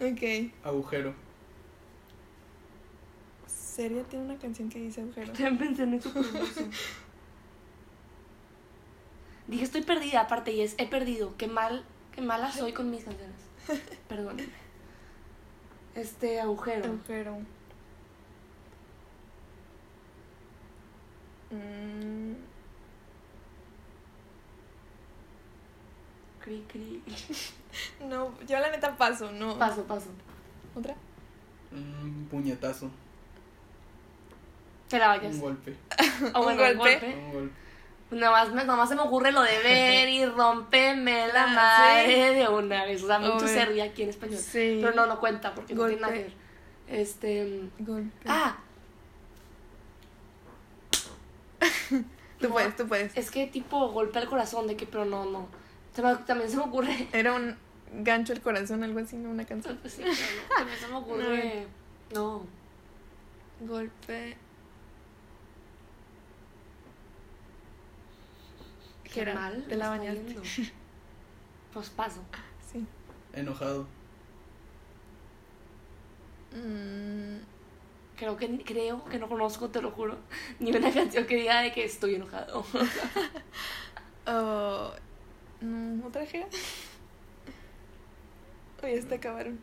[0.52, 0.66] ok.
[0.66, 1.14] Agujero.
[3.46, 5.32] ¿Serio tiene una canción que dice agujero?
[5.34, 6.12] Ya pensé en eso
[9.46, 11.34] Dije, estoy perdida, aparte, y es, he perdido.
[11.36, 11.84] Qué mal,
[12.14, 13.36] qué mala soy con mis canciones.
[14.08, 14.52] Perdónenme.
[15.94, 16.86] Este, agujero.
[16.86, 17.38] Agujero.
[21.50, 22.32] Mm.
[26.42, 27.02] Cri, cri.
[28.08, 29.58] no, yo la neta paso, no.
[29.58, 30.10] Paso, paso.
[30.74, 30.94] ¿Otra?
[31.70, 32.90] Un puñetazo.
[34.88, 35.34] Te la vayas.
[35.34, 35.76] Un golpe.
[36.34, 37.16] ¿O ¿Un golpe?
[37.18, 37.63] Un golpe.
[38.14, 42.34] Nada más, nada más se me ocurre lo de ver y rompeme la Ah, madre
[42.34, 43.02] de una vez.
[43.02, 44.38] O sea, mucho se ríe aquí en español.
[44.38, 44.78] Sí.
[44.80, 46.32] Pero no, no cuenta porque no tiene nada que ver.
[46.88, 47.62] Este.
[47.78, 48.10] Golpe.
[48.26, 48.56] Ah,
[51.90, 52.48] tú no.
[52.50, 53.16] puedes, tú puedes.
[53.16, 55.48] es que tipo golpe al corazón, de que, pero no, no.
[55.94, 57.08] Se me- también se me ocurre.
[57.12, 57.56] Era un
[57.92, 59.30] gancho al corazón, algo así, ¿no?
[59.30, 59.78] Una canción.
[59.80, 60.14] Pues sí, pero
[60.48, 61.66] no, también se me ocurre.
[62.14, 62.44] No.
[63.60, 64.36] Golpe.
[69.14, 69.34] ¿Qué Qué era?
[69.34, 69.64] mal.
[69.68, 70.72] Te la está bañaste.
[71.72, 72.20] Pues paso.
[72.72, 72.86] Sí.
[73.32, 73.86] Enojado.
[76.52, 77.38] Mm,
[78.16, 80.16] Creo que, creo que no conozco, te lo juro,
[80.60, 82.64] ni una canción que diga de que estoy enojado.
[84.26, 84.92] oh,
[85.60, 86.46] mm, ¿Otra gira?
[88.82, 89.58] Oye, hasta acabaron.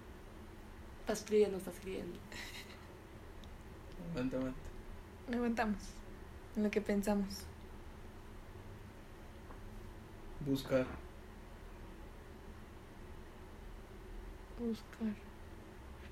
[1.02, 2.20] Estás escribiendo, estás escribiendo.
[4.12, 4.60] Aguanta, aguanta.
[5.30, 5.78] No aguantamos.
[6.58, 7.46] En lo que pensamos.
[10.46, 10.86] Buscar.
[14.60, 15.14] Buscar.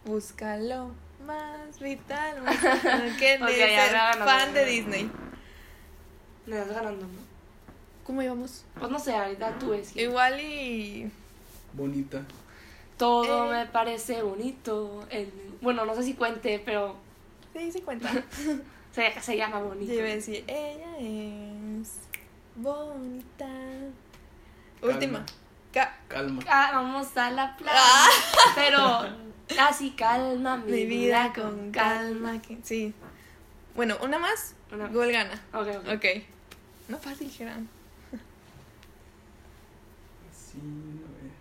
[0.05, 0.91] Búscalo
[1.25, 4.65] más vital, más vital que de ya, ser fan de.
[4.65, 5.11] Disney.
[6.45, 7.29] Me vas ganando, ¿no?
[8.05, 8.65] ¿Cómo íbamos?
[8.79, 9.95] Pues no sé, ahorita tú ves.
[9.95, 11.11] Igual y.
[11.73, 12.23] Bonita.
[12.97, 13.57] Todo Eh.
[13.59, 15.05] me parece bonito.
[15.09, 16.95] el- Bueno, no sé si cuente, pero
[17.53, 18.09] Sí, sí cuenta.
[18.93, 19.91] se, se llama bonito.
[19.91, 21.97] Yo iba a decir, ella es
[22.55, 23.47] bonita.
[24.81, 24.93] Calma.
[24.93, 25.25] Última.
[25.73, 26.41] Ca- Calma.
[26.45, 27.77] Vamos a la playa.
[27.81, 28.07] Ah.
[28.55, 29.05] Pero
[29.61, 32.41] así calma mi, mi vida con calma.
[32.41, 32.93] que- Sí.
[33.75, 34.55] Bueno, una más.
[34.71, 35.33] Una- Gol gana.
[35.53, 35.87] Ok, ok.
[35.95, 36.05] Ok.
[36.87, 37.61] No fácil, Gerard.
[40.31, 41.31] Sí, a ver.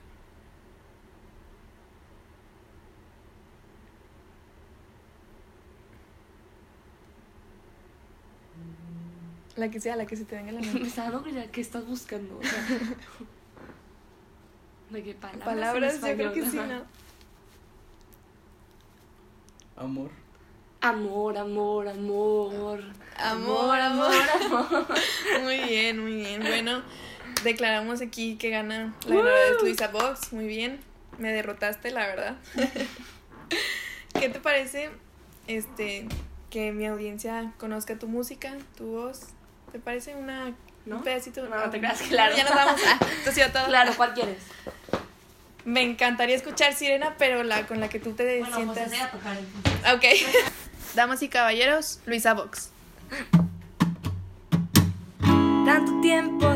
[9.58, 10.88] La que sea, la que se te venga a la Me mente.
[10.96, 12.38] dando curiosidad, ¿qué estás buscando?
[12.38, 12.64] O sea,
[14.90, 15.40] ¿De qué palabras?
[15.40, 16.56] en Palabras, yo creo que sí.
[16.56, 16.82] ¿no?
[19.76, 20.10] Amor.
[20.80, 22.80] Amor, amor, amor.
[23.16, 24.12] Amor, amor.
[24.40, 24.86] amor.
[25.42, 26.40] Muy bien, muy bien.
[26.40, 26.82] Bueno,
[27.42, 30.32] declaramos aquí que gana la ganadora es Luisa Box.
[30.32, 30.78] Muy bien.
[31.18, 32.36] Me derrotaste, la verdad.
[34.18, 34.90] ¿Qué te parece
[35.48, 36.06] este
[36.48, 39.22] que mi audiencia conozca tu música, tu voz?
[39.72, 40.52] ¿Te parece una
[40.86, 40.96] ¿No?
[40.96, 41.46] un pedacito?
[41.48, 42.36] No, no te creas, claro.
[42.36, 42.80] Ya nos vamos.
[42.86, 43.66] Ah, esto ha sido todo.
[43.66, 44.38] Claro, ¿cuál quieres?
[45.64, 48.92] Me encantaría escuchar Sirena, pero la con la que tú te Bueno, pues sientas.
[48.92, 49.94] ese a tocar entonces.
[49.94, 50.52] Ok.
[50.94, 52.70] Damas y caballeros, Luisa Box.
[55.66, 56.47] Tanto tiempo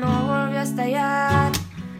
[0.00, 1.52] no volvió a estallar.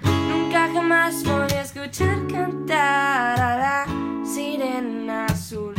[0.03, 5.75] Nunca jamás volví a escuchar cantar a la sirena azul.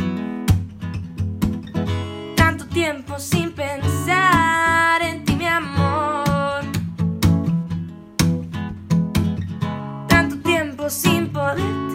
[2.34, 6.64] Tanto tiempo sin pensar en ti, mi amor.
[10.08, 11.85] Tanto tiempo sin poderte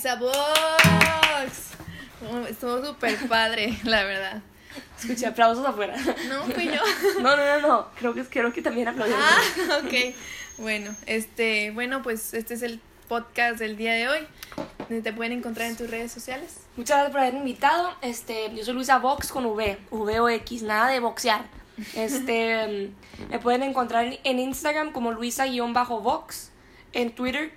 [0.00, 1.72] Luisa Box.
[2.32, 4.40] Oh, Estuvo súper padre, la verdad.
[4.98, 5.94] Escuché aplausos afuera.
[6.26, 6.80] No, fui yo.
[7.20, 7.86] No, no, no, no.
[7.98, 9.22] Creo que, creo que también aplaudieron.
[9.22, 10.14] Ah, ok.
[10.56, 14.26] Bueno, este, bueno, pues este es el podcast del día de hoy.
[15.02, 16.60] Te pueden encontrar en tus redes sociales.
[16.78, 17.94] Muchas gracias por haberme invitado.
[18.00, 21.44] Este, yo soy Luisa Vox con V, V o X, nada de boxear.
[21.94, 22.90] Este,
[23.30, 26.52] me pueden encontrar en- Instagram como Luisa-Vox,
[26.94, 27.52] en Twitter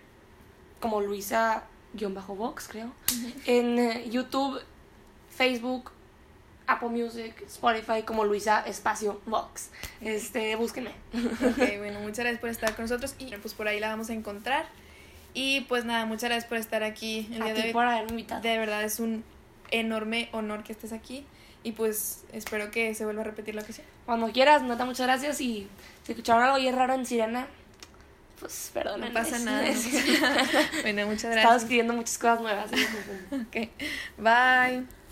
[0.82, 1.00] como
[1.94, 2.92] Luisa-Vox, creo.
[3.46, 4.60] En eh, YouTube,
[5.30, 5.92] Facebook,
[6.68, 9.70] Apple Music, Spotify como Luisa Espacio Vox.
[10.02, 10.92] Este, búsquenme.
[11.14, 14.14] Ok, bueno, muchas gracias por estar con nosotros y pues por ahí la vamos a
[14.14, 14.66] encontrar.
[15.34, 17.74] Y pues nada, muchas gracias por estar aquí el día de hoy.
[17.74, 18.42] por haberme invitado.
[18.42, 19.24] De verdad es un
[19.72, 21.26] enorme honor que estés aquí
[21.64, 23.88] y pues espero que se vuelva a repetir la ocasión.
[24.06, 25.42] Cuando quieras, nota, muchas gracias.
[25.42, 25.68] Y
[26.04, 27.48] si escucharon algo bien raro en Sirena,
[28.40, 29.02] pues perdón.
[29.02, 29.68] No pasa nada.
[29.68, 30.70] no pasa nada.
[30.82, 31.62] bueno, muchas Estaba gracias.
[31.64, 32.70] escribiendo muchas cosas nuevas.
[33.32, 33.70] Ok,
[34.18, 35.03] bye.